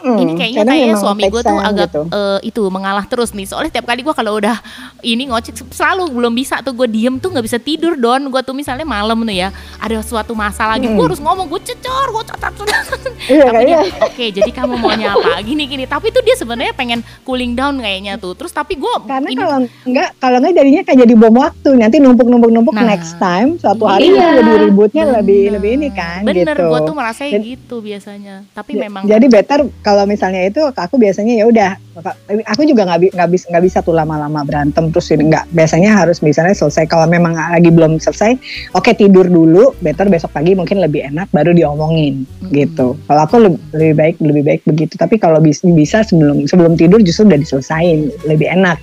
[0.00, 2.02] Hmm, ini kayaknya kayaknya suami gue tuh agak gitu.
[2.08, 3.44] uh, itu mengalah terus nih.
[3.44, 4.56] Soalnya tiap kali gue kalau udah
[5.04, 8.32] ini ngocek selalu belum bisa tuh gue diem tuh nggak bisa tidur don.
[8.32, 9.48] Gue tuh misalnya malam tuh ya
[9.80, 10.98] ada suatu masalah gitu hmm.
[10.98, 12.52] gue harus ngomong gue cecor gue catat
[13.32, 15.40] iya, tapi dia oke okay, jadi kamu maunya apa?
[15.44, 15.84] Gini gini.
[15.84, 18.32] Tapi tuh dia sebenarnya pengen cooling down kayaknya tuh.
[18.36, 21.70] Terus tapi gue karena ini, kalau enggak kalau enggak jadinya kayak jadi bom waktu.
[21.76, 25.70] Nanti numpuk numpuk numpuk nah, next time suatu hari iya, jadi ributnya bener, lebih lebih
[25.80, 26.68] ini kan bener gitu.
[26.68, 28.36] gue tuh merasa gitu biasanya.
[28.52, 31.70] Tapi memang jadi better kalau misalnya itu aku biasanya ya udah
[32.48, 36.56] aku juga nggak nggak bisa nggak bisa tuh lama-lama berantem terus nggak biasanya harus misalnya
[36.56, 36.86] selesai.
[36.86, 38.36] Kalau memang lagi belum selesai
[38.76, 42.52] oke okay, tidur dulu better besok pagi mungkin lebih enak baru diomongin hmm.
[42.54, 42.96] gitu.
[43.04, 44.94] Kalau aku lebih, lebih baik lebih baik begitu.
[44.96, 48.78] Tapi kalau bisa, bisa sebelum sebelum tidur justru udah diselesain lebih enak.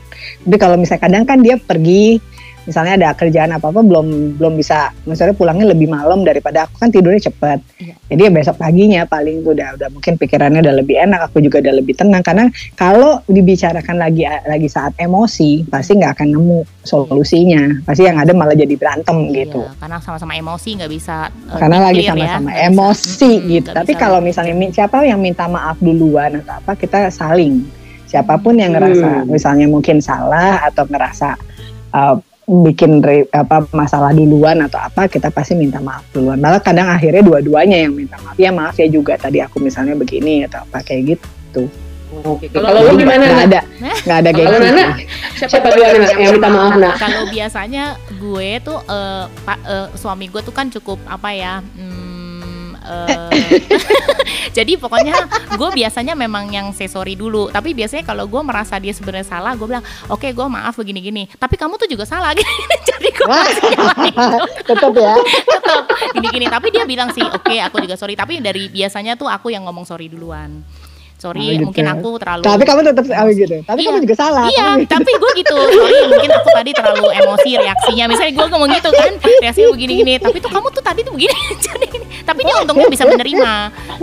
[0.45, 2.19] Tapi kalau misalnya kadang kan dia pergi
[2.67, 6.91] misalnya ada kerjaan apa apa belum belum bisa misalnya pulangnya lebih malam daripada aku kan
[6.91, 7.95] tidurnya cepet iya.
[8.11, 11.63] jadi ya besok paginya paling tuh udah udah mungkin pikirannya udah lebih enak aku juga
[11.63, 12.19] udah lebih tenang.
[12.19, 17.63] Karena kalau dibicarakan lagi lagi saat emosi pasti nggak akan nemu solusinya.
[17.87, 19.63] Pasti yang ada malah jadi berantem iya, gitu.
[19.79, 23.69] karena sama-sama emosi nggak bisa uh, karena lagi ya, sama-sama ya, emosi bisa, gitu.
[23.71, 27.63] Tapi kalau misalnya siapa yang minta maaf duluan atau apa kita saling.
[28.07, 29.27] Siapa pun yang ngerasa hmm.
[29.27, 31.35] misalnya mungkin salah atau ngerasa
[31.91, 32.15] uh,
[32.47, 37.19] bikin re, apa masalah duluan atau apa kita pasti minta maaf duluan malah kadang akhirnya
[37.19, 41.19] dua-duanya yang minta maaf ya maaf ya juga tadi aku misalnya begini atau apa kayak
[41.19, 41.67] gitu
[42.07, 43.19] Oke, kalau lu gimana?
[43.19, 43.61] Nggak ada,
[44.07, 44.85] nggak ada Kalau Nana,
[45.35, 46.95] siapa duluan yang minta maaf nak?
[47.03, 51.59] Kalau biasanya gue tuh, uh, pa, uh, suami gue tuh kan cukup apa ya?
[51.75, 52.06] Hmm,
[52.87, 53.29] uh,
[54.57, 55.13] jadi pokoknya
[55.53, 57.51] gue biasanya memang yang say sorry dulu.
[57.51, 60.99] Tapi biasanya kalau gue merasa dia sebenarnya salah gue bilang oke okay, gue maaf begini
[61.03, 62.31] gini tapi kamu tuh juga salah.
[62.31, 62.47] Gini,
[62.89, 63.27] jadi gue
[64.71, 65.13] tetap ya.
[65.43, 65.83] Tetap
[66.15, 68.15] gini gini tapi dia bilang sih oke okay, aku juga sorry.
[68.15, 70.63] Tapi dari biasanya tuh aku yang ngomong sorry duluan
[71.17, 71.65] sorry oh, gitu.
[71.65, 73.57] mungkin aku terlalu tapi kamu tetap oh, gitu.
[73.65, 73.87] Tapi iya.
[73.89, 74.89] kamu juga salah iya gitu.
[74.93, 75.57] tapi gue gitu.
[75.57, 78.05] Sorry mungkin aku tadi terlalu emosi reaksinya.
[78.05, 80.13] Misalnya gue ngomong gitu kan reaksinya begini-gini.
[80.21, 81.33] tapi tuh kamu tuh tadi tuh begini.
[81.65, 81.87] Jadi
[82.21, 83.53] tapi dia untungnya bisa menerima.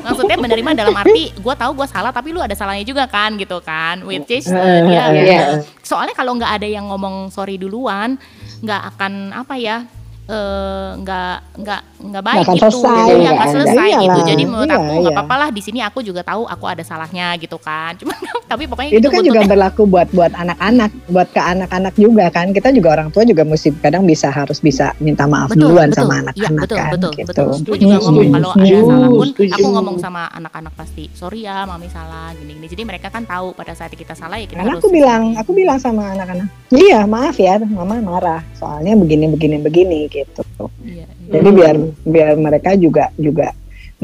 [0.02, 3.62] Maksudnya menerima dalam arti gue tahu gue salah tapi lu ada salahnya juga kan gitu
[3.62, 4.02] kan.
[4.02, 5.46] Which is uh, dia yeah.
[5.86, 8.18] soalnya kalau nggak ada yang ngomong sorry duluan
[8.64, 9.76] nggak akan apa ya
[10.24, 12.64] nggak uh, nggak nggak baik gak gitu.
[12.64, 15.20] selesai, jadi nggak selesai iya gitu jadi menurut iya, aku nggak iya.
[15.20, 17.92] apa-apa lah di sini aku juga tahu aku ada salahnya gitu kan.
[18.00, 18.12] Cuma
[18.44, 22.52] tapi pokoknya itu gitu kan juga berlaku buat buat anak-anak buat ke anak-anak juga kan.
[22.52, 26.00] Kita juga orang tua juga mesti kadang bisa harus bisa minta maaf betul, duluan betul.
[26.04, 27.28] sama anak-anak ya, betul, kan betul, gitu.
[27.28, 27.48] betul.
[27.54, 31.88] aku juga ngomong kalau ada salah pun aku ngomong sama anak-anak pasti sorry ya mami
[31.88, 32.66] salah gini-gini.
[32.68, 35.76] Jadi mereka kan tahu pada saat kita salah ya kita harus aku bilang aku bilang
[35.76, 38.40] sama anak-anak iya maaf ya mama marah.
[38.56, 40.42] Soalnya begini begini begini gitu.
[40.86, 41.30] Iya, iya.
[41.34, 43.50] Jadi biar biar mereka juga juga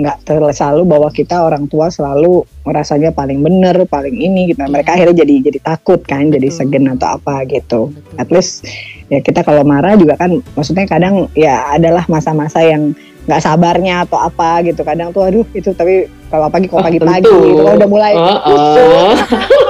[0.01, 0.25] nggak
[0.57, 4.64] selalu bahwa kita orang tua selalu merasanya paling bener, paling ini gitu.
[4.64, 6.35] Mereka akhirnya jadi jadi takut kan, Betul.
[6.40, 7.92] jadi segen atau apa gitu.
[7.92, 8.16] Betul.
[8.16, 8.64] At least
[9.12, 12.96] ya kita kalau marah juga kan, maksudnya kadang ya adalah masa-masa yang
[13.29, 14.81] nggak sabarnya atau apa gitu.
[14.87, 19.14] Kadang tuh aduh itu tapi kalau pagi kalau pagi-pagi oh, gitu, udah mulai uh, uh.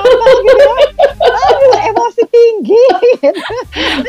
[2.60, 2.84] tinggi.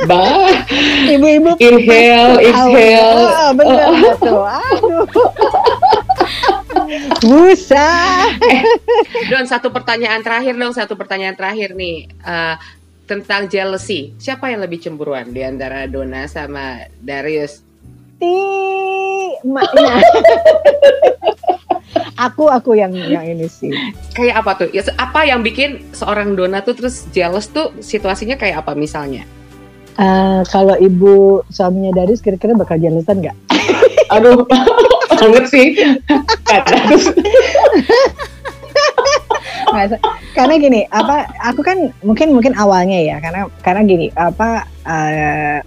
[0.08, 0.68] Bah.
[1.08, 3.24] Ibu-ibu inhale, exhale.
[3.32, 4.16] Oh, bener oh.
[4.28, 4.44] tuh.
[4.44, 5.06] Aduh.
[7.24, 7.92] Busa.
[8.44, 8.62] Eh,
[9.32, 12.12] Don, satu pertanyaan terakhir dong, satu pertanyaan terakhir nih.
[12.24, 12.56] Uh,
[13.08, 14.16] tentang jealousy.
[14.16, 17.71] Siapa yang lebih cemburuan di antara Dona sama Darius?
[18.22, 18.38] Ti,
[19.50, 19.98] maknya.
[22.30, 23.74] aku aku yang yang ini sih.
[24.14, 24.70] Kayak apa tuh?
[24.70, 29.26] Ya apa yang bikin seorang dona tuh terus jealous tuh situasinya kayak apa misalnya?
[29.98, 33.38] Uh, kalau ibu suaminya Darius kira-kira bakal jealousan nggak?
[34.16, 34.46] Aduh
[35.22, 35.68] banget sih.
[40.34, 45.58] Karena gini apa aku kan mungkin mungkin awalnya ya karena karena gini apa uh,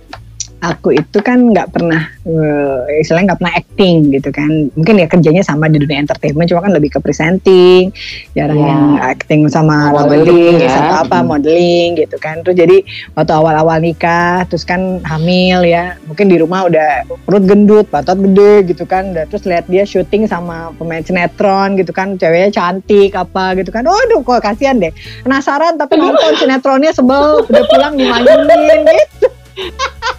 [0.72, 5.42] aku itu kan nggak pernah uh, istilahnya nggak pernah acting gitu kan mungkin ya kerjanya
[5.44, 7.92] sama di dunia entertainment cuma kan lebih ke presenting
[8.33, 8.70] jarang yeah.
[8.72, 10.72] yang acting sama modeling ya.
[10.72, 11.27] atau apa hmm.
[11.29, 12.81] modeling gitu kan terus jadi
[13.12, 18.72] waktu awal-awal nikah terus kan hamil ya mungkin di rumah udah perut gendut batot gede
[18.72, 23.59] gitu kan udah terus lihat dia syuting sama pemain sinetron gitu kan ceweknya cantik apa
[23.61, 24.92] gitu kan waduh kok kasihan deh
[25.27, 29.29] penasaran tapi nonton sinetronnya sebel udah pulang dimainin gitu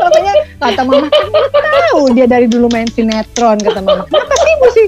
[0.00, 4.04] Makanya kata mama, tahu dia dari dulu main sinetron kata mama.
[4.08, 4.54] Kenapa sih?
[4.60, 4.84] Mesti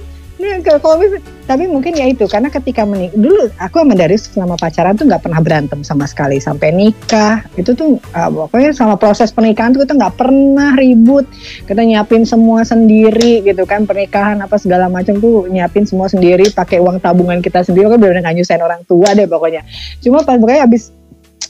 [0.67, 0.99] kalau
[1.43, 5.23] tapi mungkin ya itu karena ketika menik dulu aku sama Darius selama pacaran tuh nggak
[5.27, 7.43] pernah berantem sama sekali sampai nikah.
[7.59, 11.27] Itu tuh uh, pokoknya sama proses pernikahan tuh kita nggak pernah ribut.
[11.67, 16.79] Kita nyiapin semua sendiri gitu kan pernikahan apa segala macam tuh nyiapin semua sendiri pakai
[16.79, 17.91] uang tabungan kita sendiri.
[17.91, 19.67] Kan benar-benar nyusahin orang tua deh pokoknya.
[19.99, 20.95] Cuma pas pokoknya abis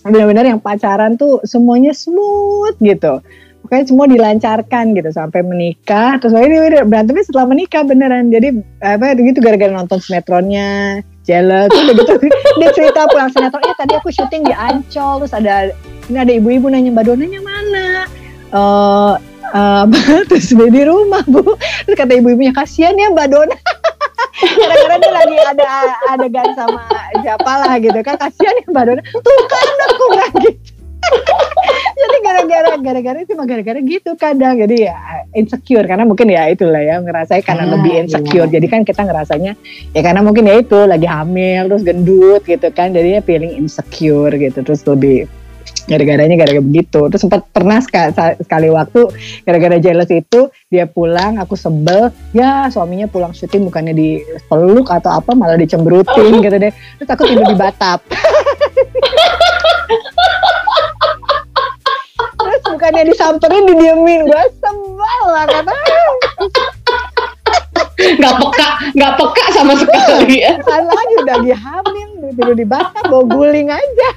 [0.03, 3.23] benar-benar yang pacaran tuh semuanya smooth gitu.
[3.63, 6.19] Pokoknya semua dilancarkan gitu sampai menikah.
[6.19, 8.35] Terus ini berantemnya setelah menikah beneran.
[8.35, 12.15] Jadi apa gitu gara-gara nonton sinetronnya jealous gitu, gitu.
[12.59, 15.23] Dia cerita pulang sinetron ya tadi aku syuting di Ancol.
[15.23, 15.71] Terus ada
[16.11, 17.89] ini ada ibu-ibu nanya mbak Donanya mana?
[18.53, 19.17] Uh,
[19.57, 19.89] uh,
[20.29, 21.57] terus dia di rumah bu.
[21.89, 23.57] Terus kata ibu-ibunya kasihan ya mbak Dona
[24.43, 25.69] gara-gara dia lagi ada
[26.13, 26.85] adegan sama
[27.23, 28.15] siapa lah gitu kan.
[28.19, 29.03] Kasihan ya mbak Dona.
[29.03, 30.61] Tuh kan aku bilang gitu.
[32.03, 34.55] Jadi gara-gara gara-gara itu cuma gara-gara gitu kadang.
[34.59, 34.97] Jadi ya
[35.35, 35.87] insecure.
[35.87, 38.49] Karena mungkin ya itulah ya ngerasain karena ah, lebih insecure.
[38.49, 38.55] Iya.
[38.59, 39.53] jadi kan kita ngerasanya
[39.93, 42.95] ya karena mungkin ya itu lagi hamil terus gendut gitu kan.
[42.95, 45.27] Jadinya feeling insecure gitu terus lebih
[45.87, 47.01] gara-garanya gara-gara begitu.
[47.11, 49.01] Terus sempat pernah sekali, sekali waktu
[49.47, 55.11] gara-gara jealous itu dia pulang aku sebel ya suaminya pulang syuting bukannya di peluk atau
[55.13, 56.73] apa malah dicemberutin gitu deh.
[57.01, 58.01] Terus aku tidur di batap.
[62.63, 64.27] Bukannya disamperin didiemin.
[64.27, 65.73] Gue sebel lah kata
[68.03, 68.69] nggak peka
[68.99, 70.43] nggak peka sama sekali.
[70.43, 74.09] Ya salah aja udah lagi hamil tidur di batang bawa guling aja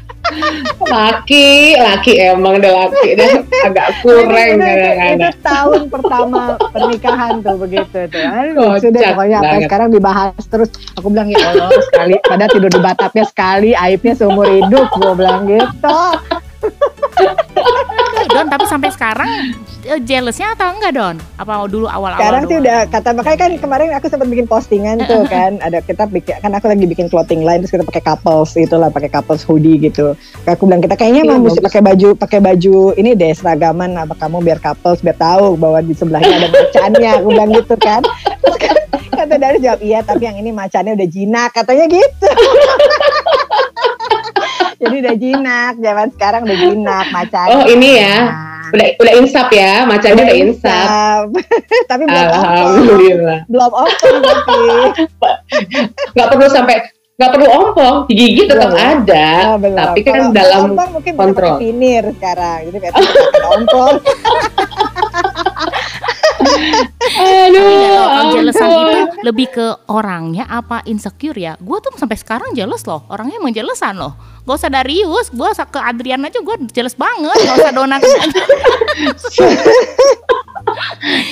[0.85, 4.89] laki laki emang udah laki dan agak kurang itu, itu,
[5.21, 8.23] itu tahun pertama pernikahan tuh begitu tuh.
[8.25, 10.69] Aduh, sudah pokoknya apa sekarang dibahas terus.
[10.97, 12.15] Aku bilang ya Allah sekali.
[12.25, 15.99] Pada tidur di batapnya sekali aibnya seumur hidup gue bilang gitu
[18.35, 19.29] Don tapi sampai sekarang
[19.87, 21.15] eh, jealousnya atau enggak Don?
[21.39, 22.19] Apa dulu awal-awal?
[22.19, 26.09] Sekarang sih udah kata makanya kan kemarin aku sempat bikin postingan tuh kan ada kita
[26.09, 29.79] bikin kan aku lagi bikin clothing line terus kita pakai couples itulah pakai couples hoodie
[29.79, 30.17] gitu.
[30.49, 34.43] Aku bilang kita kayaknya mau mesti pakai baju pakai baju ini deh seragaman apa kamu
[34.43, 38.01] biar couples biar tahu bahwa di sebelahnya ada macannya aku bilang gitu kan.
[38.43, 38.75] Terus kan
[39.15, 42.29] kata dari jawab iya tapi yang ini macannya udah jinak katanya gitu.
[44.75, 47.47] Jadi udah jinak, zaman sekarang udah jinak macan.
[47.51, 48.15] Oh ini ya,
[48.75, 51.21] udah udah insap ya, macannya udah, udah insap.
[51.91, 53.39] tapi belum Alhamdulillah.
[53.47, 54.63] Belum ompong tapi.
[56.17, 56.77] Gak perlu sampai
[57.15, 58.91] nggak perlu ompong, gigi tetap belum.
[58.91, 61.55] ada, oh, tapi kan Kalau dalam mungkin kontrol.
[61.63, 62.93] Finir sekarang, jadi kayak
[63.55, 63.95] ompong.
[67.15, 67.61] Aduh,
[68.09, 71.53] kalau jealousan itu lebih ke orangnya apa insecure ya?
[71.61, 74.13] Gue tuh sampai sekarang jealous loh, orangnya emang jealousan loh.
[74.45, 77.33] Gak usah Darius gue ke Adrian aja gue jelas banget.
[77.33, 77.97] Gak usah Dona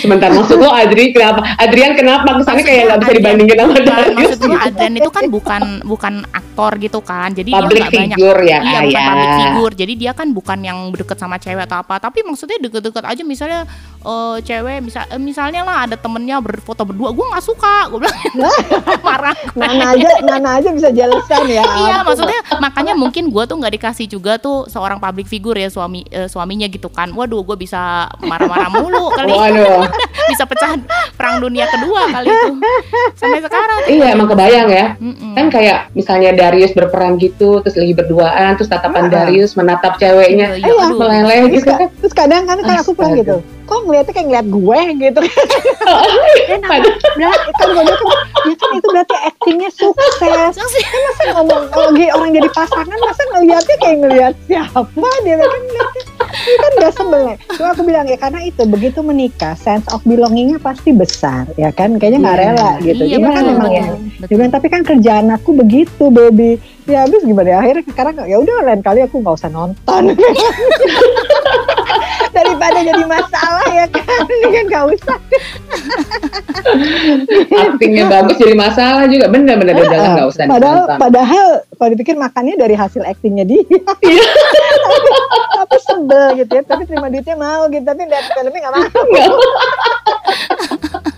[0.03, 1.39] Sebentar maksud lo Adri kenapa?
[1.55, 4.15] Adrian kenapa kesannya kayak nggak bisa dibandingin sama Darius?
[4.19, 8.19] Maksud gue Adrian itu kan bukan bukan aktor gitu kan, jadi public dia nggak banyak
[8.43, 12.03] ya, iya bukan public figure, jadi dia kan bukan yang deket sama cewek atau apa,
[12.03, 13.63] tapi maksudnya deket-deket aja misalnya
[14.03, 18.17] uh, cewek bisa uh, misalnya lah ada temennya berfoto berdua, gue nggak suka, gue bilang
[19.07, 19.33] marah.
[19.55, 21.63] Nana aja, Nana aja bisa jelasan ya.
[21.63, 26.03] iya maksudnya makanya mungkin gue tuh nggak dikasih juga tuh seorang public figure ya suami
[26.11, 29.31] uh, suaminya gitu kan, waduh gue bisa marah-marah mulu kali.
[29.31, 29.87] Waduh.
[30.31, 30.77] bisa pecah
[31.15, 32.53] perang dunia kedua kali itu.
[33.19, 33.79] Sampai sekarang.
[33.89, 34.87] Iya emang kebayang ya.
[34.97, 35.33] Mm-mm.
[35.33, 39.13] kan kayak misalnya Darius berperan gitu terus lagi berduaan terus tatapan uh-huh.
[39.13, 40.57] Darius menatap ceweknya.
[40.57, 40.93] Iya, iya.
[40.93, 41.69] meleleh gitu.
[41.69, 43.41] Kan terus kadang kan kan aku pulang gitu
[43.73, 45.21] kok ngeliatnya kayak ngeliat gue gitu.
[45.83, 47.97] Ya, nah, kan gue kan,
[48.47, 50.15] ya kan itu berarti actingnya sukses.
[50.21, 56.03] Kan masa ngomong lagi orang jadi pasangan masa ngeliatnya kayak ngeliat siapa dia kan ngeliatnya.
[56.33, 60.93] Kan gak sebel cuma aku bilang ya karena itu begitu menikah sense of belongingnya pasti
[60.93, 61.97] besar ya kan?
[61.97, 62.49] Kayaknya nggak yeah.
[62.53, 63.03] rela gitu.
[63.03, 63.85] Iya, kan memang ya.
[64.23, 66.61] dia tapi kan kerjaan aku begitu baby.
[66.83, 67.47] Ya habis gimana?
[67.47, 70.03] Ya akhirnya sekarang ya udah lain kali aku nggak usah nonton
[72.53, 74.21] daripada jadi masalah ya kan?
[74.29, 75.17] Ini kan gak usah.
[77.49, 79.25] Aktingnya bagus jadi masalah juga.
[79.33, 80.99] Bener-bener dia jalan gak usah padahal nonton.
[81.01, 81.47] padahal
[81.81, 83.65] kalau dipikir makannya dari hasil aktingnya dia.
[84.03, 84.25] Iya.
[84.83, 85.09] tapi,
[85.57, 86.63] tapi sebel gitu ya.
[86.63, 87.81] Tapi terima duitnya mau gitu.
[87.81, 88.85] Tapi lihat filmnya gak mau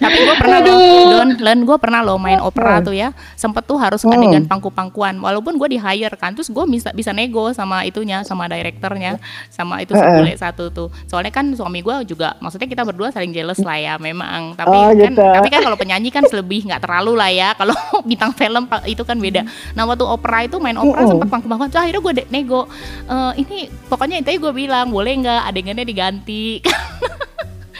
[0.00, 0.78] tapi gue pernah loh
[1.12, 3.12] Don Len gue pernah loh main opera tuh ya.
[3.36, 4.14] Sempet tuh harus hmm.
[4.16, 5.20] adegan pangku-pangkuan.
[5.20, 9.20] Walaupun gue di hire kan terus gue bisa bisa nego sama itunya sama direkturnya
[9.52, 10.88] sama itu sebule satu tuh.
[11.04, 14.56] Soalnya kan suami gue juga maksudnya kita berdua saling jealous lah ya memang.
[14.56, 15.22] Tapi oh, kan gitu.
[15.22, 17.48] tapi kan kalau penyanyi kan lebih nggak terlalu lah ya.
[17.52, 17.76] Kalau
[18.08, 19.44] bintang film itu kan beda.
[19.76, 21.10] Nah waktu opera itu main opera hmm.
[21.12, 22.64] sempet pangku-pangkuan so, akhirnya gue nego.
[23.04, 26.62] E, ini pokoknya itu gue bilang boleh nggak adegannya diganti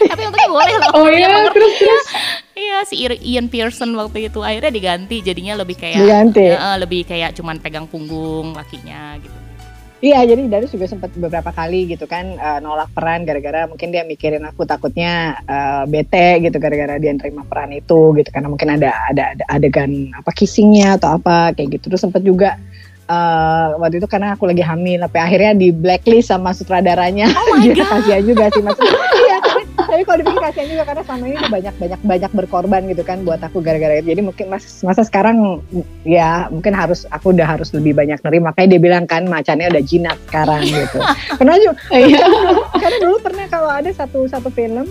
[0.06, 2.06] tapi untungnya boleh loh oh iya terus terus
[2.58, 6.50] Iya si Ian Pearson waktu itu akhirnya diganti jadinya lebih kayak diganti.
[6.50, 9.38] Uh, lebih kayak cuman pegang punggung lakinya gitu.
[9.98, 14.06] Iya, jadi Darius juga sempat beberapa kali gitu kan uh, nolak peran gara-gara mungkin dia
[14.06, 18.94] mikirin aku takutnya uh, bete gitu gara-gara dia nerima peran itu gitu karena mungkin ada
[19.10, 21.90] ada, ada adegan apa kissingnya atau apa kayak gitu.
[21.90, 22.54] Terus sempat juga
[23.10, 27.26] uh, waktu itu karena aku lagi hamil, tapi akhirnya di blacklist sama sutradaranya.
[27.34, 27.98] Oh my god.
[27.98, 29.02] kasihan juga sih maksudnya.
[30.08, 33.60] Kalau dipikir kasihan juga karena selama ini banyak banyak banyak berkorban gitu kan buat aku
[33.60, 34.16] gara-gara itu.
[34.16, 35.60] Jadi mungkin mas masa sekarang
[36.08, 38.50] ya mungkin harus aku udah harus lebih banyak nerima.
[38.50, 40.98] Makanya dia bilang kan macannya udah jinak sekarang gitu.
[41.36, 42.24] Pernah juga iya.
[42.80, 44.88] karena dulu pernah kalau ada satu satu film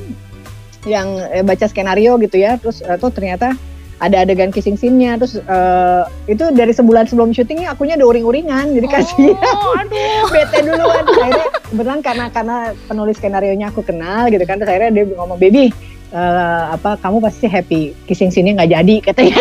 [0.86, 3.57] yang eh, baca skenario gitu ya terus tuh ternyata
[3.98, 8.88] ada adegan kissing scene-nya terus uh, itu dari sebulan sebelum syutingnya akunya udah uring-uringan jadi
[8.88, 10.30] kasih oh, aduh.
[10.34, 11.04] bete duluan.
[11.06, 15.41] Akhirnya kebetulan karena karena penulis skenario nya aku kenal gitu kan terus akhirnya dia ngomong
[15.41, 15.74] baby
[16.14, 19.38] uh, apa kamu pasti happy kissing scene-nya nggak jadi katanya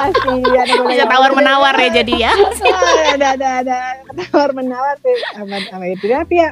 [0.00, 0.32] pasti
[0.88, 2.32] bisa tawar menawar ya jadi ya.
[3.20, 3.78] Ada ada ada
[4.30, 6.06] tawar menawar sih sama sama itu.
[6.08, 6.50] Tapi ya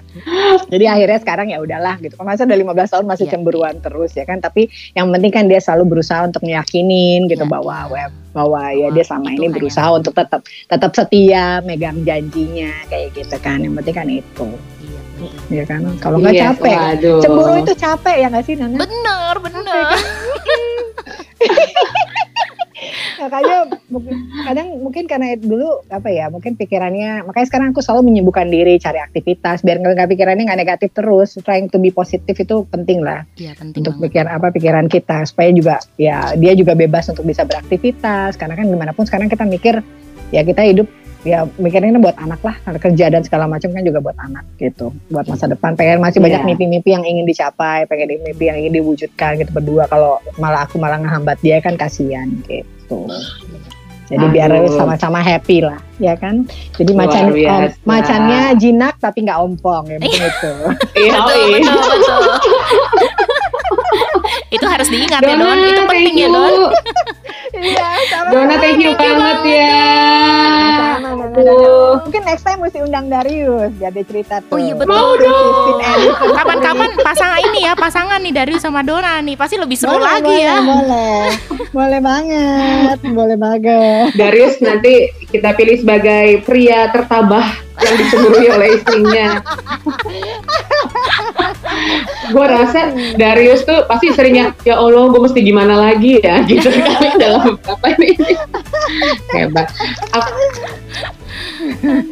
[0.68, 2.18] jadi akhirnya sekarang ya udahlah gitu.
[2.20, 3.32] Masa udah 15 tahun masih yeah.
[3.32, 4.42] cemburuan terus ya kan.
[4.42, 7.52] Tapi yang penting kan dia selalu berusaha untuk meyakinin gitu yeah.
[7.52, 13.14] bahwa web bahwa ya dia selama ini berusaha untuk tetap tetap setia megang janjinya kayak
[13.16, 13.62] gitu kan.
[13.62, 14.48] Yang penting kan itu.
[15.50, 15.82] Ya kan?
[15.98, 16.76] Kalau nggak iya, capek.
[16.78, 17.20] waduh.
[17.22, 18.76] cemburu itu capek ya nggak sih Nana?
[18.78, 19.66] Bener bener
[23.18, 23.58] makanya
[24.46, 29.02] kadang mungkin karena dulu apa ya mungkin pikirannya makanya sekarang aku selalu menyibukkan diri cari
[29.02, 31.36] aktivitas biar nggak pikirannya nggak negatif terus.
[31.42, 35.26] Trying to be positif itu penting lah ya, penting untuk pikir apa pikiran kita.
[35.26, 38.38] Supaya juga ya dia juga bebas untuk bisa beraktivitas.
[38.38, 39.80] Karena kan gimana pun sekarang kita mikir
[40.30, 40.86] ya kita hidup
[41.26, 44.94] ya mikirnya buat anak lah karena kerja dan segala macam kan juga buat anak gitu
[45.10, 46.46] buat masa depan pengen masih banyak iya.
[46.46, 50.98] mimpi-mimpi yang ingin dicapai pengen mimpi yang ingin diwujudkan gitu berdua kalau malah aku malah
[51.02, 53.10] ngehambat dia kan kasihan gitu.
[54.08, 54.32] Jadi Aduh.
[54.32, 56.48] biar sama-sama happy lah, ya kan?
[56.80, 60.52] Jadi macan om, macannya jinak tapi nggak ompong ya betul itu.
[60.96, 61.76] Iya, betul, betul,
[64.48, 66.54] itu harus diingat ya, Dona, ya Don, itu penting ya Don.
[67.48, 68.28] Iya, sama.
[68.32, 69.76] Dona thank you banget ya.
[72.04, 74.56] Mungkin next time mesti undang Darius biar dia cerita tuh.
[74.56, 74.92] Oh iya betul.
[74.94, 75.80] Mau dong.
[76.34, 80.28] Kapan-kapan pasangan ini ya, pasangan nih Darius sama Dona nih, pasti lebih seru boleh, lagi
[80.28, 80.56] boleh, ya.
[80.60, 81.22] Boleh.
[81.72, 84.06] boleh banget, boleh banget.
[84.16, 89.26] Darius nanti kita pilih sebagai pria tertabah yang dicemburui oleh istrinya.
[92.28, 97.08] gue rasa Darius tuh pasti seringnya ya Allah gue mesti gimana lagi ya gitu kali
[97.16, 98.10] dalam apa ini
[99.32, 99.68] hebat.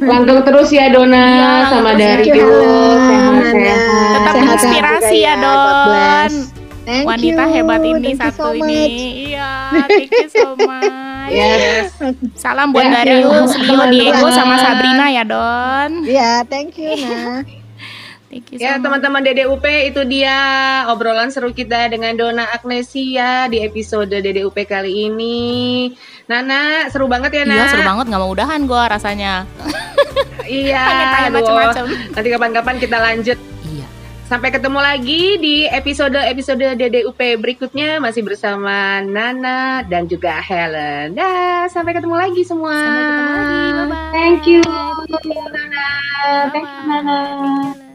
[0.00, 3.80] Langgeng terus ya Dona ya, sama Darius sehat-sehat.
[4.14, 6.32] Tetap inspirasi ya, ya Don.
[6.86, 7.54] Thank Wanita you.
[7.58, 8.82] hebat ini thank satu so ini.
[9.34, 9.50] Iya,
[9.90, 11.15] thank you so much.
[11.30, 11.94] Yes.
[12.36, 15.90] Salam buat yeah, Darius, Leo, Diego sama Sabrina ya, Don.
[16.06, 17.42] Iya, yeah, thank you, Nah.
[18.26, 20.36] Thank you so ya teman-teman DDUP itu dia
[20.90, 25.94] obrolan seru kita dengan Dona Agnesia di episode DDUP kali ini.
[26.26, 27.54] Nana seru banget ya Nana.
[27.54, 29.46] Iya seru banget nggak mau udahan gue rasanya.
[30.42, 30.84] iya.
[31.38, 31.84] macam-macam.
[31.86, 33.38] Nanti kapan-kapan kita lanjut
[34.26, 41.14] Sampai ketemu lagi di episode-episode DDUP berikutnya masih bersama Nana dan juga Helen.
[41.14, 42.74] Dah, sampai ketemu lagi semua.
[42.74, 43.62] Sampai ketemu lagi.
[43.70, 44.10] Bye bye.
[44.10, 45.88] Thank you Nana.
[46.50, 47.85] Thank you Nana.